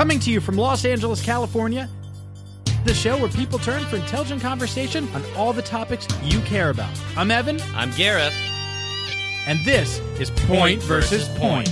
Coming 0.00 0.18
to 0.20 0.30
you 0.30 0.40
from 0.40 0.56
Los 0.56 0.86
Angeles, 0.86 1.20
California, 1.20 1.86
the 2.86 2.94
show 2.94 3.18
where 3.18 3.28
people 3.28 3.58
turn 3.58 3.84
for 3.84 3.96
intelligent 3.96 4.40
conversation 4.40 5.06
on 5.14 5.22
all 5.36 5.52
the 5.52 5.60
topics 5.60 6.08
you 6.22 6.40
care 6.40 6.70
about. 6.70 6.90
I'm 7.18 7.30
Evan, 7.30 7.60
I'm 7.74 7.90
Gareth. 7.90 8.32
and 9.46 9.62
this 9.62 9.98
is 10.18 10.30
Point 10.46 10.82
versus 10.84 11.28
Point. 11.36 11.68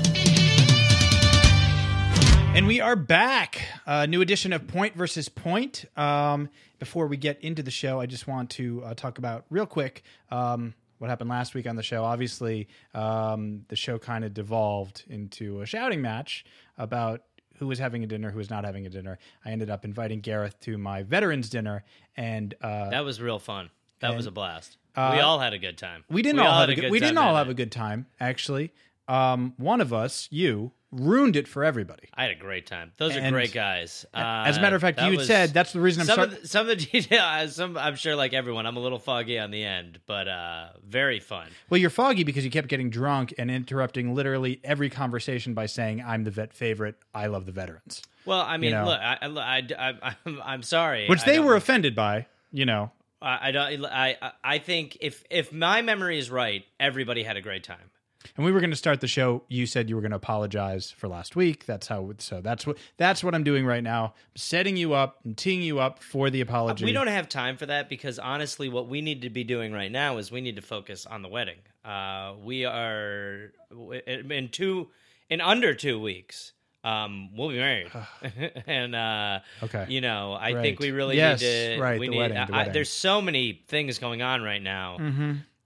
And 2.54 2.66
we 2.66 2.82
are 2.82 2.96
back. 2.96 3.62
A 3.86 4.06
new 4.06 4.20
edition 4.20 4.52
of 4.52 4.66
Point 4.66 4.94
versus 4.94 5.30
Point. 5.30 5.86
Um, 5.96 6.50
before 6.78 7.06
we 7.06 7.16
get 7.16 7.40
into 7.40 7.62
the 7.62 7.70
show, 7.70 7.98
I 7.98 8.04
just 8.04 8.26
want 8.26 8.50
to 8.50 8.82
uh, 8.84 8.92
talk 8.92 9.16
about 9.16 9.46
real 9.48 9.64
quick 9.64 10.02
um, 10.30 10.74
what 10.98 11.08
happened 11.08 11.30
last 11.30 11.54
week 11.54 11.66
on 11.66 11.76
the 11.76 11.82
show. 11.82 12.04
Obviously, 12.04 12.68
um, 12.92 13.64
the 13.68 13.76
show 13.76 13.98
kind 13.98 14.22
of 14.22 14.34
devolved 14.34 15.04
into 15.08 15.62
a 15.62 15.66
shouting 15.66 16.02
match 16.02 16.44
about 16.76 17.22
who 17.58 17.66
was 17.66 17.78
having 17.78 18.02
a 18.04 18.06
dinner, 18.06 18.30
who 18.30 18.38
was 18.38 18.50
not 18.50 18.64
having 18.64 18.86
a 18.86 18.90
dinner. 18.90 19.18
I 19.44 19.50
ended 19.50 19.70
up 19.70 19.84
inviting 19.84 20.20
Gareth 20.20 20.58
to 20.60 20.78
my 20.78 21.02
veterans 21.02 21.48
dinner, 21.50 21.84
and 22.16 22.54
uh, 22.62 22.90
That 22.90 23.04
was 23.04 23.20
real 23.20 23.38
fun. 23.38 23.70
That 24.00 24.16
was 24.16 24.26
a 24.26 24.30
blast. 24.30 24.76
Uh, 24.94 25.12
we 25.14 25.20
all 25.20 25.38
had 25.38 25.52
a 25.52 25.58
good 25.58 25.76
time. 25.78 26.04
we 26.08 26.22
didn't 26.22 26.40
We 26.40 26.46
all, 26.46 26.60
have 26.60 26.68
a 26.68 26.74
good, 26.74 26.80
good 26.82 26.90
we 26.90 26.98
didn't 27.00 27.16
time 27.16 27.24
all 27.24 27.36
have 27.36 27.48
a 27.48 27.54
good 27.54 27.70
time. 27.72 28.06
Actually, 28.20 28.72
um, 29.08 29.54
one 29.56 29.80
of 29.80 29.92
us, 29.92 30.28
you, 30.30 30.72
ruined 30.90 31.36
it 31.36 31.46
for 31.46 31.64
everybody. 31.64 32.08
I 32.14 32.22
had 32.22 32.30
a 32.30 32.34
great 32.34 32.66
time. 32.66 32.92
Those 32.96 33.14
are 33.16 33.30
great 33.30 33.52
guys. 33.52 34.06
As 34.14 34.56
a 34.56 34.60
matter 34.60 34.74
of 34.76 34.82
Uh, 34.82 34.86
fact, 34.86 35.02
you 35.02 35.18
was- 35.18 35.26
said 35.26 35.50
that's 35.50 35.72
the 35.72 35.80
reason 35.80 36.00
I'm 36.02 36.06
some 36.06 36.20
of 36.20 36.30
the, 36.42 36.48
some 36.48 36.68
of 36.68 36.78
the 36.78 36.84
details. 36.92 37.56
Some 37.56 37.76
I'm 37.76 37.96
sure, 37.96 38.16
like 38.16 38.32
everyone, 38.32 38.64
I'm 38.66 38.76
a 38.76 38.80
little 38.80 38.98
foggy 38.98 39.38
on 39.38 39.50
the 39.50 39.62
end, 39.64 39.98
but 40.06 40.28
uh, 40.28 40.68
very 40.86 41.20
fun. 41.20 41.48
Well, 41.68 41.78
you're 41.78 41.90
foggy 41.90 42.24
because 42.24 42.44
you 42.44 42.50
kept 42.50 42.68
getting 42.68 42.88
drunk 42.90 43.34
and 43.38 43.50
interrupting 43.50 44.14
literally 44.14 44.60
every 44.64 44.88
conversation 44.88 45.52
by 45.54 45.66
saying, 45.66 46.02
"I'm 46.06 46.24
the 46.24 46.30
vet 46.30 46.54
favorite. 46.54 46.96
I 47.14 47.26
love 47.26 47.44
the 47.44 47.52
veterans," 47.52 48.02
Well, 48.24 48.40
I 48.40 48.56
mean, 48.56 48.70
know. 48.72 48.86
look, 48.86 49.00
I, 49.00 49.18
I, 49.22 49.94
I, 50.02 50.16
I'm 50.44 50.62
sorry, 50.62 51.06
which 51.08 51.24
they 51.24 51.38
were 51.38 51.54
offended 51.56 51.94
by. 51.94 52.26
You 52.50 52.64
know, 52.64 52.92
I, 53.20 53.48
I 53.48 53.50
don't. 53.50 53.84
I, 53.84 54.16
I- 54.22 54.32
I 54.42 54.58
think 54.58 54.96
if 55.02 55.22
if 55.28 55.52
my 55.52 55.82
memory 55.82 56.18
is 56.18 56.30
right, 56.30 56.64
everybody 56.80 57.22
had 57.22 57.36
a 57.36 57.42
great 57.42 57.62
time. 57.64 57.90
And 58.36 58.44
we 58.44 58.52
were 58.52 58.60
going 58.60 58.70
to 58.70 58.76
start 58.76 59.00
the 59.00 59.06
show. 59.08 59.42
You 59.48 59.66
said 59.66 59.88
you 59.88 59.94
were 59.96 60.00
going 60.02 60.10
to 60.12 60.16
apologize 60.16 60.90
for 60.90 61.08
last 61.08 61.36
week. 61.36 61.66
That's 61.66 61.86
how. 61.88 62.10
So 62.18 62.40
that's 62.40 62.66
what 62.66 62.78
that's 62.96 63.22
what 63.24 63.34
I'm 63.34 63.44
doing 63.44 63.64
right 63.66 63.82
now. 63.82 64.04
I'm 64.06 64.36
setting 64.36 64.76
you 64.76 64.92
up 64.94 65.18
and 65.24 65.36
teeing 65.36 65.62
you 65.62 65.78
up 65.78 66.02
for 66.02 66.30
the 66.30 66.40
apology. 66.40 66.84
We 66.84 66.92
don't 66.92 67.06
have 67.08 67.28
time 67.28 67.56
for 67.56 67.66
that 67.66 67.88
because 67.88 68.18
honestly, 68.18 68.68
what 68.68 68.88
we 68.88 69.00
need 69.00 69.22
to 69.22 69.30
be 69.30 69.44
doing 69.44 69.72
right 69.72 69.90
now 69.92 70.18
is 70.18 70.30
we 70.30 70.40
need 70.40 70.56
to 70.56 70.62
focus 70.62 71.06
on 71.06 71.22
the 71.22 71.28
wedding. 71.28 71.58
Uh, 71.84 72.34
we 72.42 72.64
are 72.64 73.52
in 73.70 74.48
two, 74.50 74.88
in 75.30 75.40
under 75.40 75.74
two 75.74 76.00
weeks. 76.00 76.52
Um, 76.84 77.34
we'll 77.36 77.48
be 77.48 77.56
married, 77.58 77.90
and 78.66 78.94
uh, 78.94 79.40
Okay. 79.64 79.86
you 79.88 80.00
know, 80.00 80.32
I 80.32 80.52
Right. 80.52 80.62
think 80.62 80.78
we 80.80 80.90
really 80.92 81.16
Yes, 81.16 81.40
need 81.42 81.76
to. 81.76 81.80
right, 81.82 81.98
we 82.00 82.06
the 82.06 82.10
need. 82.12 82.18
wedding, 82.18 82.34
the 82.36 82.40
I, 82.42 82.44
wedding. 82.44 82.58
Mm-hmm. 82.66 82.72
there's 82.72 82.90
so 82.90 83.20
many 83.20 83.62
things 83.66 83.98
going 83.98 84.22
on 84.22 84.42
right 84.42 84.62
now. 84.62 84.96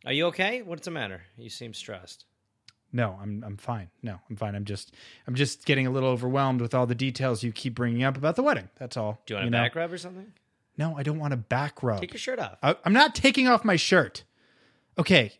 Are 0.06 0.12
you 0.12 0.26
okay? 0.28 0.62
What's 0.62 0.84
the 0.86 0.90
matter? 0.90 1.22
You 1.36 1.50
seem 1.50 1.74
stressed. 1.74 2.24
No, 2.92 3.18
I'm 3.20 3.42
I'm 3.46 3.56
fine. 3.56 3.88
No, 4.02 4.18
I'm 4.28 4.36
fine. 4.36 4.54
I'm 4.54 4.64
just 4.64 4.94
I'm 5.26 5.34
just 5.34 5.64
getting 5.64 5.86
a 5.86 5.90
little 5.90 6.10
overwhelmed 6.10 6.60
with 6.60 6.74
all 6.74 6.86
the 6.86 6.94
details 6.94 7.42
you 7.42 7.52
keep 7.52 7.74
bringing 7.74 8.02
up 8.02 8.16
about 8.16 8.36
the 8.36 8.42
wedding. 8.42 8.68
That's 8.78 8.96
all. 8.96 9.22
Do 9.26 9.34
you 9.34 9.36
want 9.38 9.48
a 9.48 9.50
know? 9.50 9.58
back 9.58 9.74
rub 9.74 9.92
or 9.92 9.98
something? 9.98 10.32
No, 10.76 10.96
I 10.96 11.02
don't 11.02 11.18
want 11.18 11.34
a 11.34 11.38
back 11.38 11.82
rub. 11.82 12.00
Take 12.00 12.12
your 12.12 12.18
shirt 12.18 12.38
off. 12.38 12.58
I, 12.62 12.76
I'm 12.84 12.92
not 12.92 13.14
taking 13.14 13.48
off 13.48 13.64
my 13.64 13.76
shirt. 13.76 14.24
Okay. 14.98 15.38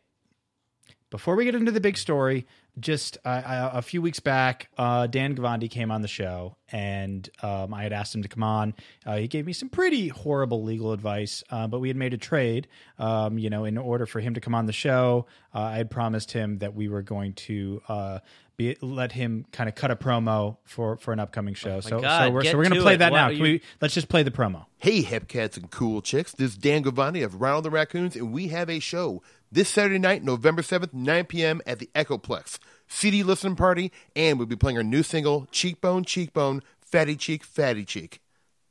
Before 1.12 1.36
we 1.36 1.44
get 1.44 1.55
into 1.55 1.70
the 1.70 1.80
big 1.80 1.98
story, 1.98 2.46
just 2.80 3.18
uh, 3.22 3.42
I, 3.44 3.78
a 3.78 3.82
few 3.82 4.00
weeks 4.00 4.18
back, 4.18 4.70
uh, 4.78 5.06
Dan 5.06 5.36
Gavandi 5.36 5.70
came 5.70 5.91
on 5.91 6.00
the 6.00 6.08
show, 6.08 6.56
and 6.72 7.28
um, 7.42 7.74
I 7.74 7.82
had 7.82 7.92
asked 7.92 8.14
him 8.14 8.22
to 8.22 8.28
come 8.30 8.42
on. 8.42 8.72
Uh, 9.05 9.16
he 9.16 9.28
gave 9.28 9.44
me 9.44 9.52
some 9.52 9.68
pretty 9.68 10.08
horrible 10.08 10.62
legal 10.62 10.92
advice, 10.92 11.44
uh, 11.50 11.66
but 11.66 11.80
we 11.80 11.88
had 11.88 11.98
made 11.98 12.14
a 12.14 12.16
trade. 12.16 12.66
Um, 12.98 13.38
you 13.38 13.50
know, 13.50 13.66
in 13.66 13.77
order 13.77 14.06
for 14.06 14.20
him 14.20 14.33
to 14.33 14.40
come 14.40 14.55
on 14.55 14.64
the 14.64 14.72
show, 14.72 15.27
uh, 15.55 15.61
I 15.61 15.77
had 15.77 15.90
promised 15.90 16.33
him 16.33 16.61
that 16.61 16.74
we 16.74 16.89
were 16.89 17.02
going 17.02 17.34
to. 17.34 17.83
Uh, 17.86 18.18
be, 18.56 18.77
let 18.83 19.12
him 19.12 19.46
kind 19.51 19.67
of 19.67 19.74
cut 19.74 19.90
a 19.90 19.96
promo 19.96 20.58
for, 20.64 20.98
for 20.98 21.12
an 21.14 21.18
upcoming 21.20 21.55
show. 21.55 21.80
so, 21.80 21.89
so 21.89 22.01
God, 22.01 22.33
we're, 22.34 22.45
so 22.45 22.51
we're 22.58 22.64
going 22.64 22.72
to 22.74 22.77
to 22.77 22.83
play 22.83 22.95
it. 22.95 22.98
that 22.98 23.11
What 23.11 23.18
now. 23.18 23.28
Can 23.28 23.36
you- 23.39 23.42
we, 23.45 23.62
let's 23.80 23.95
just 23.95 24.11
play 24.11 24.22
the 24.22 24.30
promo. 24.30 24.67
Hey, 24.77 25.01
hip 25.01 25.27
cats 25.27 25.56
and 25.56 25.70
cool 25.70 26.02
chicks. 26.02 26.33
This 26.33 26.52
is 26.52 26.56
Dan 26.58 26.84
Gavani 26.84 27.24
of 27.24 27.40
Ronald 27.40 27.64
the 27.64 27.70
Raccoons, 27.70 28.14
and 28.14 28.30
we 28.33 28.48
have 28.48 28.68
a 28.68 28.78
show 28.78 29.22
this 29.52 29.68
Saturday 29.68 29.98
night, 29.98 30.24
November 30.24 30.63
7th, 30.63 30.95
9 30.95 31.27
p.m. 31.27 31.61
at 31.67 31.79
the 31.79 31.90
Echoplex. 31.95 32.58
CD 32.89 33.23
listening 33.23 33.55
party, 33.55 33.92
and 34.17 34.39
we'll 34.39 34.46
be 34.46 34.57
playing 34.57 34.79
our 34.79 34.83
new 34.83 35.02
single, 35.02 35.46
Cheekbone, 35.52 36.05
Cheekbone, 36.05 36.63
Fatty 36.80 37.17
Cheek, 37.17 37.45
Fatty 37.45 37.85
Cheek. 37.85 38.20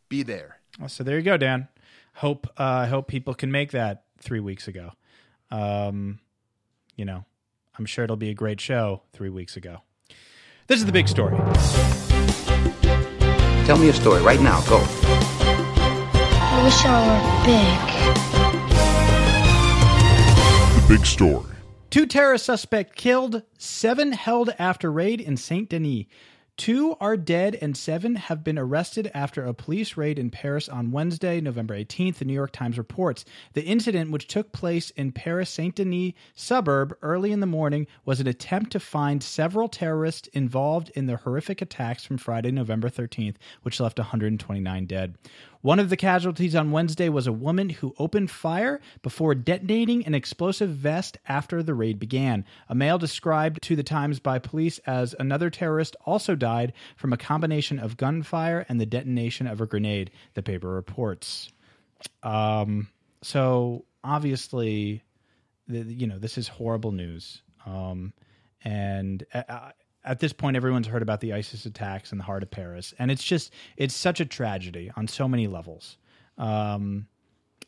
Be 0.09 0.23
there. 0.23 0.57
So 0.87 1.03
there 1.03 1.17
you 1.17 1.23
go, 1.23 1.37
Dan. 1.37 1.67
Hope 2.15 2.47
uh, 2.57 2.63
I 2.63 2.87
hope 2.87 3.07
people 3.07 3.33
can 3.33 3.51
make 3.51 3.71
that 3.71 4.03
three 4.19 4.39
weeks 4.39 4.67
ago. 4.67 4.91
Um, 5.49 6.19
you 6.95 7.05
know, 7.05 7.25
I'm 7.77 7.85
sure 7.85 8.03
it'll 8.03 8.17
be 8.17 8.29
a 8.29 8.33
great 8.33 8.59
show 8.59 9.03
three 9.13 9.29
weeks 9.29 9.55
ago. 9.55 9.77
This 10.67 10.79
is 10.79 10.85
the 10.85 10.91
big 10.91 11.07
story. 11.07 11.37
Tell 13.65 13.77
me 13.77 13.89
a 13.89 13.93
story 13.93 14.21
right 14.21 14.41
now. 14.41 14.61
Go. 14.67 14.83
I 16.43 16.61
wish 16.63 16.85
I 16.85 17.07
were 17.07 18.33
big. 18.35 18.40
Big 20.91 21.05
story. 21.05 21.45
Two 21.89 22.05
terrorist 22.05 22.43
suspects 22.43 22.95
killed, 22.97 23.43
seven 23.57 24.11
held 24.11 24.53
after 24.59 24.91
raid 24.91 25.21
in 25.21 25.37
Saint 25.37 25.69
Denis. 25.69 26.07
Two 26.57 26.97
are 26.99 27.15
dead 27.15 27.57
and 27.61 27.77
seven 27.77 28.15
have 28.15 28.43
been 28.43 28.59
arrested 28.59 29.09
after 29.13 29.45
a 29.45 29.53
police 29.53 29.95
raid 29.95 30.19
in 30.19 30.29
Paris 30.29 30.67
on 30.67 30.91
Wednesday, 30.91 31.39
November 31.39 31.75
18th, 31.75 32.15
the 32.15 32.25
New 32.25 32.33
York 32.33 32.51
Times 32.51 32.77
reports. 32.77 33.23
The 33.53 33.63
incident, 33.63 34.11
which 34.11 34.27
took 34.27 34.51
place 34.51 34.89
in 34.91 35.13
Paris 35.13 35.49
Saint 35.49 35.75
Denis 35.75 36.11
suburb 36.35 36.93
early 37.01 37.31
in 37.31 37.39
the 37.39 37.45
morning, 37.45 37.87
was 38.03 38.19
an 38.19 38.27
attempt 38.27 38.73
to 38.73 38.79
find 38.81 39.23
several 39.23 39.69
terrorists 39.69 40.27
involved 40.33 40.91
in 40.93 41.05
the 41.05 41.15
horrific 41.15 41.61
attacks 41.61 42.03
from 42.03 42.17
Friday, 42.17 42.51
November 42.51 42.89
13th, 42.89 43.37
which 43.63 43.79
left 43.79 43.97
129 43.97 44.85
dead. 44.87 45.15
One 45.61 45.79
of 45.79 45.89
the 45.89 45.97
casualties 45.97 46.55
on 46.55 46.71
Wednesday 46.71 47.07
was 47.07 47.27
a 47.27 47.31
woman 47.31 47.69
who 47.69 47.93
opened 47.99 48.31
fire 48.31 48.81
before 49.03 49.35
detonating 49.35 50.05
an 50.05 50.15
explosive 50.15 50.71
vest 50.71 51.17
after 51.27 51.61
the 51.61 51.75
raid 51.75 51.99
began. 51.99 52.45
A 52.67 52.73
male 52.73 52.97
described 52.97 53.61
to 53.63 53.75
the 53.75 53.83
Times 53.83 54.19
by 54.19 54.39
police 54.39 54.79
as 54.79 55.13
another 55.19 55.51
terrorist 55.51 55.95
also 56.05 56.33
died 56.33 56.73
from 56.95 57.13
a 57.13 57.17
combination 57.17 57.77
of 57.77 57.97
gunfire 57.97 58.65
and 58.69 58.81
the 58.81 58.87
detonation 58.87 59.45
of 59.45 59.61
a 59.61 59.67
grenade, 59.67 60.09
the 60.33 60.41
paper 60.41 60.69
reports. 60.69 61.51
Um, 62.23 62.89
so 63.21 63.85
obviously, 64.03 65.03
the, 65.67 65.81
you 65.81 66.07
know, 66.07 66.17
this 66.17 66.39
is 66.39 66.47
horrible 66.47 66.91
news. 66.91 67.43
Um, 67.67 68.13
and 68.63 69.23
uh, 69.33 69.71
at 70.03 70.19
this 70.19 70.33
point, 70.33 70.55
everyone's 70.55 70.87
heard 70.87 71.01
about 71.01 71.21
the 71.21 71.33
ISIS 71.33 71.65
attacks 71.65 72.11
in 72.11 72.17
the 72.17 72.23
heart 72.23 72.43
of 72.43 72.51
Paris, 72.51 72.93
and 72.97 73.11
it's 73.11 73.23
just 73.23 73.53
it's 73.77 73.95
such 73.95 74.19
a 74.19 74.25
tragedy 74.25 74.91
on 74.95 75.07
so 75.07 75.27
many 75.27 75.47
levels. 75.47 75.97
Um, 76.37 77.07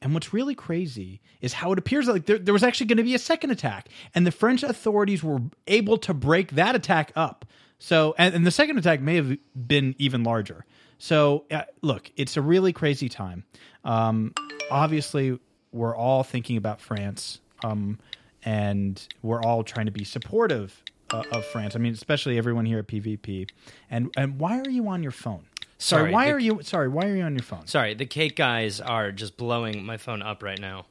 and 0.02 0.14
what's 0.14 0.34
really 0.34 0.56
crazy 0.56 1.22
is 1.42 1.54
how 1.54 1.72
it 1.72 1.80
appears 1.80 2.08
like 2.08 2.26
there, 2.26 2.38
there 2.38 2.54
was 2.54 2.64
actually 2.64 2.88
going 2.88 2.98
to 2.98 3.04
be 3.04 3.16
a 3.16 3.20
second 3.20 3.52
attack, 3.52 3.90
and 4.16 4.26
the 4.26 4.32
French 4.32 4.64
authorities 4.64 5.24
were 5.24 5.42
able 5.68 5.98
to 6.00 6.14
break 6.14 6.52
that 6.52 6.76
attack 6.76 7.12
up. 7.16 7.46
So, 7.80 8.16
and, 8.18 8.34
and 8.34 8.48
the 8.48 8.52
second 8.52 8.78
attack 8.78 9.02
may 9.02 9.16
have 9.16 9.38
been 9.56 9.96
even 9.98 10.24
larger. 10.24 10.66
So, 10.98 11.46
uh, 11.52 11.64
look, 11.82 12.12
it's 12.16 12.38
a 12.38 12.42
really 12.42 12.74
crazy 12.74 13.10
time. 13.10 13.44
Um, 13.84 14.34
obviously, 14.72 15.38
we're 15.72 15.96
all 15.96 16.24
thinking 16.24 16.58
about 16.58 16.80
France, 16.80 17.40
um, 17.64 18.00
and 18.44 19.06
we're 19.22 19.42
all 19.44 19.64
trying 19.64 19.86
to 19.86 19.92
be 19.92 20.04
supportive 20.04 20.82
uh, 21.14 21.24
of 21.32 21.46
France. 21.46 21.76
I 21.76 21.80
mean, 21.80 21.94
especially 21.94 22.38
everyone 22.38 22.66
here 22.66 22.80
at 22.80 22.88
PvP. 22.88 23.50
And 23.90 24.12
and 24.18 24.40
why 24.40 24.60
are 24.60 24.70
you 24.70 24.88
on 24.88 25.04
your 25.04 25.12
phone? 25.12 25.46
Sorry, 25.78 26.04
Sorry, 26.04 26.12
why 26.12 26.26
the- 26.28 26.32
are 26.34 26.40
you? 26.40 26.60
Sorry, 26.64 26.88
why 26.88 27.04
are 27.08 27.16
you 27.16 27.24
on 27.24 27.34
your 27.36 27.44
phone? 27.44 27.68
Sorry, 27.68 27.94
the 27.94 28.06
cake 28.06 28.36
guys 28.36 28.80
are 28.82 29.12
just 29.12 29.38
blowing 29.38 29.86
my 29.86 29.98
phone 29.98 30.22
up 30.22 30.42
right 30.44 30.60
now. 30.60 30.86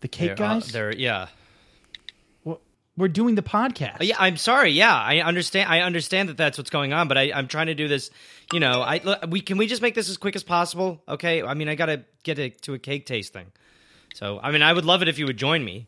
The 0.00 0.08
cake 0.08 0.36
They're, 0.36 0.46
uh, 0.46 0.54
guys. 0.54 0.70
they're 0.72 0.94
yeah. 0.94 1.26
Well, 2.44 2.60
we're 2.96 3.08
doing 3.08 3.34
the 3.34 3.42
podcast. 3.42 4.00
Uh, 4.00 4.04
Yeah, 4.04 4.16
I'm 4.18 4.36
sorry. 4.36 4.70
Yeah, 4.70 4.94
I 4.94 5.18
understand. 5.18 5.68
I 5.70 5.80
understand 5.80 6.28
that 6.28 6.36
that's 6.36 6.56
what's 6.58 6.70
going 6.70 6.92
on, 6.92 7.08
but 7.08 7.18
I, 7.18 7.32
I'm 7.34 7.48
trying 7.48 7.66
to 7.66 7.74
do 7.74 7.88
this. 7.88 8.10
You 8.52 8.60
know, 8.60 8.80
I 8.82 9.00
look, 9.02 9.18
we 9.28 9.40
can 9.40 9.58
we 9.58 9.66
just 9.66 9.82
make 9.82 9.94
this 9.94 10.08
as 10.08 10.16
quick 10.16 10.36
as 10.36 10.44
possible. 10.44 11.02
Okay. 11.08 11.42
I 11.42 11.54
mean, 11.54 11.68
I 11.68 11.74
gotta 11.74 12.04
get 12.22 12.62
to 12.62 12.74
a 12.74 12.78
cake 12.78 13.06
tasting. 13.06 13.46
So, 14.14 14.40
I 14.42 14.50
mean, 14.52 14.62
I 14.62 14.72
would 14.72 14.84
love 14.84 15.02
it 15.02 15.08
if 15.08 15.18
you 15.18 15.26
would 15.26 15.36
join 15.36 15.64
me. 15.64 15.86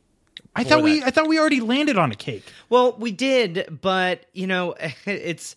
I 0.57 0.65
thought 0.65 0.83
we 0.83 1.01
that. 1.01 1.07
I 1.07 1.11
thought 1.11 1.29
we 1.29 1.39
already 1.39 1.61
landed 1.61 1.97
on 1.97 2.11
a 2.11 2.17
cake. 2.17 2.45
Well, 2.69 2.97
we 2.99 3.13
did, 3.13 3.79
but 3.81 4.27
you 4.33 4.47
know, 4.47 4.75
it's. 5.07 5.57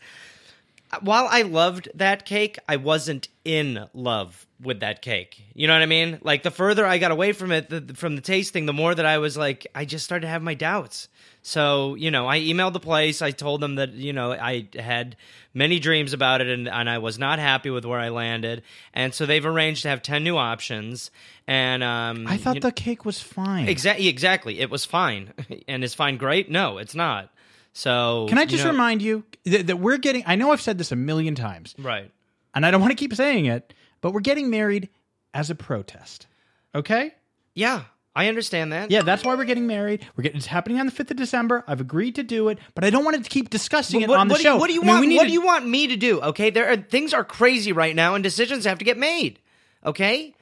while 1.02 1.28
I 1.30 1.42
loved 1.42 1.90
that 1.96 2.26
cake, 2.26 2.60
I 2.68 2.76
wasn't 2.78 3.28
in 3.44 3.88
love 3.94 4.46
with 4.62 4.80
that 4.80 5.02
cake. 5.02 5.42
You 5.54 5.68
know 5.68 5.74
what 5.74 5.82
I 5.82 5.88
mean? 5.88 6.20
Like 6.22 6.44
the 6.44 6.52
further 6.52 6.86
I 6.86 6.98
got 6.98 7.12
away 7.12 7.34
from 7.34 7.52
it, 7.52 7.70
the, 7.70 7.94
from 7.96 8.16
the 8.16 8.22
tasting, 8.22 8.66
the 8.66 8.74
more 8.74 8.96
that 8.96 9.06
I 9.06 9.18
was 9.18 9.36
like, 9.38 9.68
I 9.76 9.86
just 9.86 10.06
started 10.06 10.22
to 10.22 10.30
have 10.30 10.42
my 10.42 10.54
doubts. 10.54 11.10
So 11.46 11.96
you 11.96 12.10
know, 12.10 12.28
I 12.28 12.40
emailed 12.40 12.72
the 12.74 12.80
place. 12.80 13.22
I 13.22 13.32
told 13.32 13.60
them 13.62 13.76
that 13.76 13.92
you 13.94 14.14
know 14.14 14.32
I 14.32 14.68
had 14.80 15.18
many 15.54 15.78
dreams 15.78 16.14
about 16.14 16.40
it, 16.42 16.48
and, 16.48 16.68
and 16.70 16.90
I 16.90 16.98
was 17.00 17.20
not 17.20 17.38
happy 17.38 17.70
with 17.70 17.84
where 17.86 18.00
I 18.00 18.10
landed. 18.10 18.64
And 18.94 19.14
so 19.14 19.26
they've 19.26 19.46
arranged 19.46 19.84
to 19.84 19.90
have 19.90 20.02
ten 20.02 20.24
new 20.24 20.38
options. 20.38 21.12
And 21.46 21.84
um, 21.84 22.26
I 22.28 22.38
thought 22.38 22.56
you- 22.56 22.62
the 22.62 22.72
cake 22.72 23.04
was 23.04 23.20
fine. 23.22 23.68
exactly 23.68 24.08
exactly 24.08 24.60
it 24.62 24.70
was 24.70 24.86
fine. 24.86 25.34
and 25.68 25.84
is 25.84 25.94
fine 25.94 26.16
great? 26.18 26.50
No, 26.50 26.78
it's 26.78 26.96
not. 26.96 27.30
So 27.74 28.28
Can 28.30 28.38
I 28.38 28.42
you 28.44 28.48
just 28.48 28.64
know- 28.64 28.72
remind 28.72 29.02
you 29.02 29.24
that, 29.46 29.68
that 29.68 29.78
we're 29.80 29.98
getting? 29.98 30.24
I 30.26 30.36
know 30.36 30.52
I've 30.54 30.62
said 30.62 30.78
this 30.78 30.92
a 30.92 30.96
million 30.96 31.36
times, 31.36 31.76
right? 31.78 32.10
and 32.56 32.66
I 32.66 32.72
don't 32.72 32.82
want 32.82 32.92
to 32.92 32.96
keep 32.96 33.14
saying 33.16 33.48
it, 33.48 33.74
but 34.00 34.12
we're 34.14 34.20
getting 34.22 34.50
married 34.50 34.90
as 35.34 35.50
a 35.50 35.56
protest. 35.56 36.28
Okay? 36.76 37.12
Yeah, 37.56 37.84
I 38.16 38.28
understand 38.28 38.72
that. 38.74 38.92
Yeah, 38.92 39.02
that's 39.02 39.24
why 39.24 39.34
we're 39.34 39.44
getting 39.46 39.66
married. 39.66 40.06
We're 40.16 40.22
getting 40.22 40.38
it's 40.38 40.46
happening 40.46 40.80
on 40.80 40.86
the 40.86 40.92
fifth 40.92 41.10
of 41.10 41.18
December. 41.18 41.64
I've 41.68 41.82
agreed 41.82 42.14
to 42.16 42.24
do 42.24 42.50
it, 42.50 42.60
but 42.76 42.84
I 42.84 42.92
don't 42.92 43.04
want 43.04 43.24
to 43.24 43.28
keep 43.28 43.50
discussing 43.50 44.02
it 44.02 44.10
what, 44.10 44.20
on 44.20 44.28
the 44.28 44.34
what 44.34 44.38
do 44.38 44.44
show. 44.44 44.54
you, 44.54 44.60
what 44.60 44.68
do 44.68 44.74
you 44.74 44.82
I 44.84 44.86
mean, 44.86 44.92
we 44.94 44.96
want? 45.00 45.08
need 45.10 45.16
What 45.18 45.24
to- 45.24 45.28
do 45.30 45.34
you 45.34 45.42
want 45.46 45.68
me 45.68 45.88
to 45.88 45.96
do? 45.98 46.22
Okay, 46.22 46.50
there 46.52 46.70
are 46.70 46.78
things 46.78 47.14
are 47.14 47.24
crazy 47.24 47.72
right 47.72 47.96
now, 47.96 48.14
and 48.14 48.24
decisions 48.24 48.66
have 48.66 48.78
to 48.80 48.86
get 48.86 49.00
made. 49.00 49.40
Okay, 49.84 50.36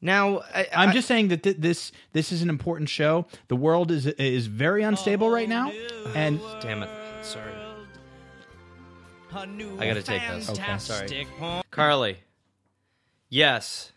now 0.00 0.42
I, 0.54 0.68
I'm 0.72 0.90
I- 0.90 0.92
just 0.92 1.08
saying 1.08 1.28
that 1.28 1.42
th- 1.42 1.56
this 1.58 1.90
this 2.12 2.30
is 2.30 2.42
an 2.42 2.48
important 2.50 2.88
show. 2.88 3.26
The 3.48 3.56
world 3.56 3.90
is 3.90 4.06
is 4.06 4.46
very 4.46 4.84
unstable 4.84 5.28
right 5.28 5.48
now, 5.48 5.72
and 6.14 6.38
damn 6.60 6.84
it. 6.84 6.90
Sorry, 7.22 7.52
I 9.32 9.86
gotta 9.88 10.02
take 10.02 10.22
this. 10.28 10.48
Okay, 10.50 10.78
sorry, 10.78 11.26
Carly. 11.72 12.18
Yes, 13.28 13.90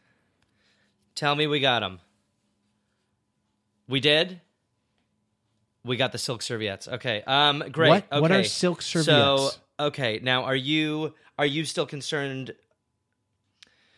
tell 1.16 1.36
me 1.36 1.46
we 1.48 1.60
got 1.60 1.82
them. 1.82 2.00
We 3.88 4.00
did. 4.00 4.40
We 5.84 5.98
got 5.98 6.12
the 6.12 6.18
silk 6.18 6.42
serviettes. 6.42 6.88
Okay. 6.88 7.24
Um. 7.26 7.64
Great. 7.72 7.90
What- 7.90 8.06
Okay. 8.12 8.22
what 8.22 8.32
are 8.32 8.44
silk 8.44 8.82
So 8.82 9.02
serviettes? 9.04 9.60
okay. 9.80 10.20
Now, 10.22 10.44
are 10.44 10.56
you 10.56 11.14
are 11.40 11.46
you 11.46 11.66
still 11.66 11.86
concerned 11.88 12.54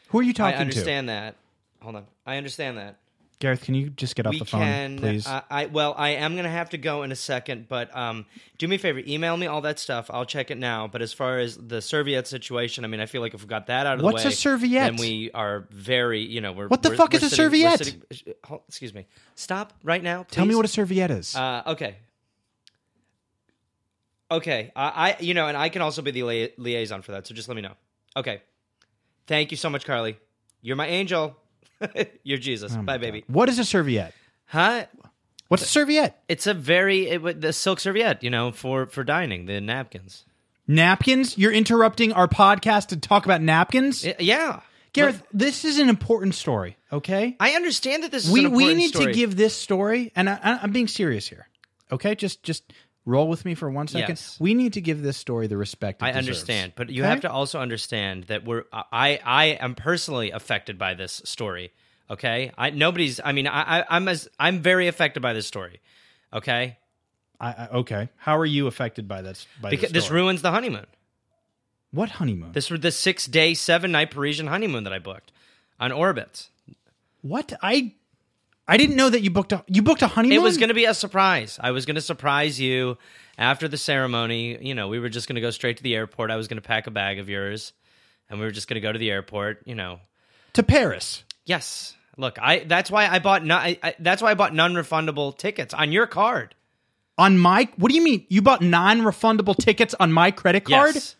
who 0.10 0.20
are 0.20 0.24
you 0.24 0.34
talking 0.34 0.54
to? 0.54 0.58
I 0.60 0.62
understand 0.62 1.10
that. 1.10 1.36
Hold 1.82 1.96
on. 1.98 2.06
I 2.26 2.38
understand 2.38 2.78
that. 2.78 3.00
To? 3.44 3.48
Gareth, 3.48 3.64
can 3.64 3.74
you 3.76 3.90
just 3.90 4.16
get 4.16 4.26
off 4.26 4.32
we 4.34 4.40
the 4.40 4.46
phone, 4.46 4.62
can. 4.62 4.98
please? 5.00 5.28
I, 5.28 5.44
I 5.50 5.66
well, 5.68 5.94
I 5.98 6.10
am 6.12 6.36
gonna 6.36 6.50
have 6.50 6.70
to 6.72 6.78
go 6.78 7.04
in 7.04 7.12
a 7.12 7.16
second, 7.16 7.68
but 7.70 7.96
um, 7.96 8.26
do 8.58 8.68
me 8.68 8.78
a 8.78 8.80
favor, 8.80 9.02
email 9.06 9.38
me 9.38 9.48
all 9.48 9.62
that 9.62 9.80
stuff. 9.80 10.10
I'll 10.12 10.26
check 10.26 10.50
it 10.52 10.58
now. 10.58 10.88
But 10.88 11.02
as 11.02 11.14
far 11.14 11.40
as 11.40 11.58
the 11.58 11.82
serviette 11.82 12.28
situation, 12.28 12.84
I 12.86 12.88
mean, 12.88 13.00
I 13.00 13.06
feel 13.06 13.22
like 13.22 13.34
if 13.34 13.42
we 13.42 13.48
got 13.48 13.68
that 13.68 13.86
out 13.86 13.98
of 14.00 14.04
What's 14.04 14.24
the 14.24 14.30
a 14.30 14.32
way, 14.32 14.36
serviette? 14.36 14.92
then 14.92 14.96
we 14.98 15.32
are 15.34 15.68
very, 15.72 16.22
you 16.22 16.42
know, 16.42 16.52
we're 16.54 16.68
What 16.68 16.82
the 16.84 16.90
we're- 16.90 16.98
fuck 16.98 17.14
we're 17.14 17.18
is 17.18 17.24
a 17.24 17.30
sitting- 17.30 17.46
we're 17.64 17.78
serviette? 17.78 17.86
sitting- 18.10 18.34
hold- 18.44 18.62
excuse 18.68 18.94
me. 18.94 19.06
Stop 19.36 19.74
right 19.84 20.02
now. 20.04 20.24
Tell 20.32 20.46
me 20.46 20.56
what 20.56 20.66
a 20.66 20.70
serviette 20.70 21.12
is. 21.12 21.36
Uh, 21.36 21.64
okay. 21.68 21.98
Okay, 24.32 24.72
I, 24.76 24.86
I, 25.12 25.18
you 25.20 25.34
know, 25.36 25.48
and 25.48 25.56
I 25.56 25.70
can 25.70 25.82
also 25.84 26.02
be 26.02 26.10
the 26.12 26.24
lia- 26.24 26.50
liaison 26.58 27.04
for 27.04 27.12
that. 27.12 27.28
So 27.28 27.36
just 27.36 27.48
let 27.48 27.56
me 27.56 27.62
know. 27.62 27.74
Okay. 28.16 28.42
Thank 29.28 29.52
you 29.52 29.58
so 29.58 29.70
much, 29.70 29.86
Carly. 29.86 30.18
You're 30.62 30.76
my 30.76 30.88
angel. 30.88 31.38
You're 32.24 32.38
Jesus. 32.38 32.76
Oh 32.78 32.82
Bye, 32.84 32.98
baby. 32.98 33.24
what 33.28 33.50
is 33.50 33.60
a 33.60 33.66
serviette? 33.66 34.14
Huh? 34.46 34.86
What's 35.48 35.64
a 35.64 35.68
serviette? 35.68 36.22
It's 36.28 36.48
a 36.48 36.54
very 36.54 37.08
it, 37.10 37.42
the 37.42 37.54
silk 37.54 37.80
serviette, 37.80 38.24
you 38.24 38.30
know, 38.30 38.52
for 38.52 38.88
for 38.88 39.04
dining, 39.04 39.46
the 39.46 39.62
napkins. 39.62 40.26
Napkins? 40.68 41.38
You're 41.38 41.52
interrupting 41.52 42.14
our 42.14 42.28
podcast 42.28 42.88
to 42.88 42.98
talk 42.98 43.26
about 43.26 43.42
napkins? 43.42 44.06
Yeah, 44.20 44.62
Gareth, 44.94 45.22
this 45.34 45.66
is 45.66 45.80
an 45.80 45.90
important 45.90 46.36
story, 46.36 46.78
okay? 46.92 47.36
I 47.40 47.52
understand 47.52 48.04
that 48.04 48.12
this 48.12 48.26
is 48.26 48.32
we 48.32 48.46
an 48.46 48.52
we 48.52 48.64
important 48.64 48.78
need 48.78 48.88
story. 48.90 49.06
to 49.08 49.12
give 49.14 49.36
this 49.36 49.56
story, 49.56 50.12
and 50.16 50.30
I, 50.30 50.40
I- 50.42 50.60
I'm 50.64 50.72
being 50.72 50.88
serious 50.88 51.28
here. 51.28 51.48
Okay, 51.92 52.16
just 52.16 52.44
just 52.44 52.64
roll 53.06 53.28
with 53.28 53.44
me 53.46 53.54
for 53.56 53.70
one 53.70 53.88
second. 53.88 54.10
Yes. 54.10 54.38
We 54.40 54.54
need 54.54 54.74
to 54.74 54.82
give 54.82 55.02
this 55.02 55.18
story 55.18 55.48
the 55.48 55.58
respect 55.58 56.02
it 56.02 56.06
I 56.06 56.08
deserves. 56.12 56.28
understand, 56.28 56.74
but 56.76 56.90
you 56.90 57.04
Okay? 57.04 57.10
have 57.10 57.22
to 57.22 57.32
also 57.32 57.60
understand 57.60 58.26
that 58.26 58.46
we're 58.46 58.64
I 58.72 59.20
I 59.24 59.46
am 59.60 59.76
personally 59.76 60.32
affected 60.32 60.78
by 60.78 60.94
this 60.94 61.22
story. 61.26 61.72
Okay, 62.10 62.52
I 62.58 62.70
nobody's. 62.72 63.20
I 63.24 63.32
mean, 63.32 63.48
I, 63.48 63.80
I 63.80 63.86
I'm 63.90 64.08
as 64.08 64.28
I'm 64.40 64.60
very 64.62 64.88
affected 64.88 65.22
by 65.22 65.34
this 65.34 65.48
story. 65.48 65.80
Okay, 66.34 66.78
I, 67.40 67.48
I, 67.52 67.68
okay, 67.80 68.10
how 68.18 68.38
are 68.38 68.46
you 68.46 68.68
affected 68.68 69.08
by 69.08 69.22
this? 69.22 69.48
By 69.62 69.70
because 69.70 69.92
this, 69.92 70.04
this 70.06 70.12
ruins 70.12 70.42
the 70.42 70.52
honeymoon. 70.52 70.86
what 71.92 72.10
honeymoon? 72.10 72.52
This 72.52 72.70
was 72.70 72.82
the 72.82 72.92
six 72.92 73.26
day, 73.26 73.54
seven 73.54 73.92
night 73.92 74.12
Parisian 74.12 74.48
honeymoon 74.48 74.84
that 74.84 74.94
I 74.94 75.00
booked 75.00 75.32
on 75.80 75.92
Orbitz. 75.92 76.50
what 77.22 77.54
I 77.62 77.94
I 78.68 78.78
didn't 78.78 78.96
know 78.96 79.10
that 79.10 79.22
you 79.22 79.30
booked 79.30 79.52
a 79.52 79.64
you 79.68 79.82
booked 79.82 80.02
a 80.02 80.08
honeymoon. 80.08 80.38
It 80.38 80.42
was 80.42 80.58
going 80.58 80.70
to 80.70 80.74
be 80.74 80.86
a 80.86 80.94
surprise. 80.94 81.60
I 81.62 81.72
was 81.72 81.86
going 81.86 81.96
to 81.96 82.02
surprise 82.02 82.60
you 82.60 82.98
after 83.38 83.68
the 83.68 83.78
ceremony. 83.78 84.58
You 84.66 84.74
know, 84.74 84.88
we 84.88 85.00
were 85.00 85.10
just 85.10 85.28
going 85.28 85.36
to 85.36 85.42
go 85.42 85.52
straight 85.52 85.78
to 85.78 85.84
the 85.84 85.96
airport. 85.96 86.32
I 86.32 86.38
was 86.38 86.48
going 86.48 86.62
to 86.62 86.68
pack 86.68 86.88
a 86.88 86.92
bag 86.92 87.20
of 87.20 87.30
yours, 87.30 87.74
and 88.30 88.40
we 88.40 88.46
were 88.46 88.52
just 88.52 88.68
going 88.68 88.76
to 88.76 88.82
go 88.82 88.92
to 88.92 89.00
the 89.00 89.12
airport. 89.12 89.64
You 89.66 89.76
know, 89.76 90.00
to 90.54 90.64
Paris. 90.64 91.24
yes. 91.46 91.96
Look, 92.16 92.38
I 92.40 92.60
that's 92.60 92.92
why 92.92 93.08
I 93.08 93.18
bought 93.18 93.44
no, 93.44 93.56
I, 93.56 93.80
I, 93.82 93.96
that's 93.98 94.22
why 94.22 94.30
I 94.30 94.34
bought 94.36 94.54
non-refundable 94.54 95.36
tickets 95.36 95.74
on 95.74 95.92
your 95.92 96.06
card. 96.06 96.54
On 97.18 97.40
my 97.40 97.68
what 97.78 97.90
do 97.90 97.96
you 97.96 98.04
mean? 98.04 98.28
You 98.30 98.44
bought 98.44 98.62
non-refundable 98.62 99.58
tickets 99.58 99.96
on 100.00 100.14
my 100.14 100.30
credit 100.30 100.66
card? 100.66 100.94
Yes. 100.94 101.16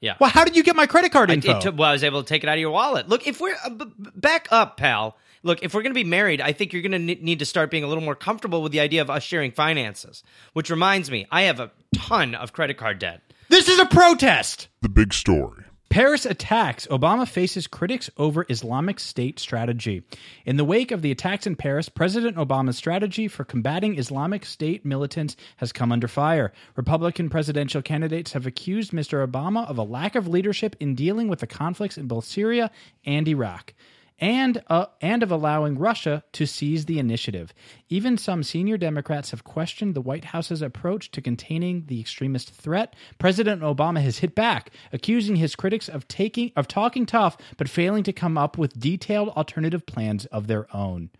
Yeah. 0.00 0.16
Well, 0.20 0.28
how 0.28 0.44
did 0.44 0.54
you 0.54 0.62
get 0.62 0.76
my 0.76 0.86
credit 0.86 1.10
card 1.10 1.30
I, 1.30 1.34
info? 1.34 1.56
it 1.56 1.62
took, 1.62 1.78
well, 1.78 1.88
I 1.88 1.92
was 1.92 2.04
able 2.04 2.22
to 2.22 2.28
take 2.28 2.44
it 2.44 2.50
out 2.50 2.54
of 2.54 2.60
your 2.60 2.70
wallet. 2.70 3.08
Look, 3.08 3.26
if 3.26 3.40
we're 3.40 3.56
uh, 3.64 3.70
b- 3.70 3.86
back 4.14 4.48
up, 4.50 4.76
pal. 4.76 5.16
Look, 5.46 5.62
if 5.62 5.74
we're 5.74 5.82
going 5.82 5.94
to 5.94 5.94
be 5.94 6.02
married, 6.02 6.40
I 6.40 6.52
think 6.52 6.72
you're 6.72 6.82
going 6.82 6.90
to 6.90 6.98
need 6.98 7.38
to 7.38 7.44
start 7.44 7.70
being 7.70 7.84
a 7.84 7.86
little 7.86 8.02
more 8.02 8.16
comfortable 8.16 8.62
with 8.62 8.72
the 8.72 8.80
idea 8.80 9.00
of 9.00 9.10
us 9.10 9.22
sharing 9.22 9.52
finances. 9.52 10.24
Which 10.54 10.70
reminds 10.70 11.08
me, 11.08 11.24
I 11.30 11.42
have 11.42 11.60
a 11.60 11.70
ton 11.94 12.34
of 12.34 12.52
credit 12.52 12.78
card 12.78 12.98
debt. 12.98 13.22
this 13.48 13.68
is 13.68 13.78
a 13.78 13.86
protest. 13.86 14.66
The 14.82 14.88
big 14.88 15.14
story. 15.14 15.62
Paris 15.88 16.26
attacks. 16.26 16.88
Obama 16.88 17.28
faces 17.28 17.68
critics 17.68 18.10
over 18.16 18.44
Islamic 18.48 18.98
State 18.98 19.38
strategy. 19.38 20.02
In 20.44 20.56
the 20.56 20.64
wake 20.64 20.90
of 20.90 21.00
the 21.00 21.12
attacks 21.12 21.46
in 21.46 21.54
Paris, 21.54 21.88
President 21.88 22.36
Obama's 22.36 22.76
strategy 22.76 23.28
for 23.28 23.44
combating 23.44 23.98
Islamic 23.98 24.44
State 24.44 24.84
militants 24.84 25.36
has 25.58 25.72
come 25.72 25.92
under 25.92 26.08
fire. 26.08 26.52
Republican 26.74 27.30
presidential 27.30 27.82
candidates 27.82 28.32
have 28.32 28.46
accused 28.46 28.90
Mr. 28.90 29.24
Obama 29.24 29.64
of 29.70 29.78
a 29.78 29.84
lack 29.84 30.16
of 30.16 30.26
leadership 30.26 30.74
in 30.80 30.96
dealing 30.96 31.28
with 31.28 31.38
the 31.38 31.46
conflicts 31.46 31.96
in 31.96 32.08
both 32.08 32.24
Syria 32.24 32.72
and 33.04 33.28
Iraq. 33.28 33.72
And 34.18 34.62
uh, 34.68 34.86
and 35.02 35.22
of 35.22 35.30
allowing 35.30 35.78
Russia 35.78 36.24
to 36.32 36.46
seize 36.46 36.86
the 36.86 36.98
initiative. 36.98 37.52
Even 37.90 38.16
some 38.16 38.42
senior 38.42 38.78
Democrats 38.78 39.30
have 39.30 39.44
questioned 39.44 39.94
the 39.94 40.00
White 40.00 40.26
House's 40.26 40.62
approach 40.62 41.10
to 41.10 41.20
containing 41.20 41.84
the 41.86 42.00
extremist 42.00 42.50
threat. 42.54 42.96
President 43.18 43.60
Obama 43.60 44.00
has 44.00 44.18
hit 44.18 44.34
back, 44.34 44.70
accusing 44.90 45.36
his 45.36 45.54
critics 45.54 45.88
of 45.88 46.08
taking 46.08 46.50
of 46.56 46.66
talking 46.66 47.04
tough 47.04 47.36
but 47.58 47.68
failing 47.68 48.02
to 48.04 48.12
come 48.12 48.38
up 48.38 48.56
with 48.56 48.80
detailed 48.80 49.28
alternative 49.30 49.84
plans 49.84 50.24
of 50.26 50.46
their 50.46 50.66
own. 50.74 51.10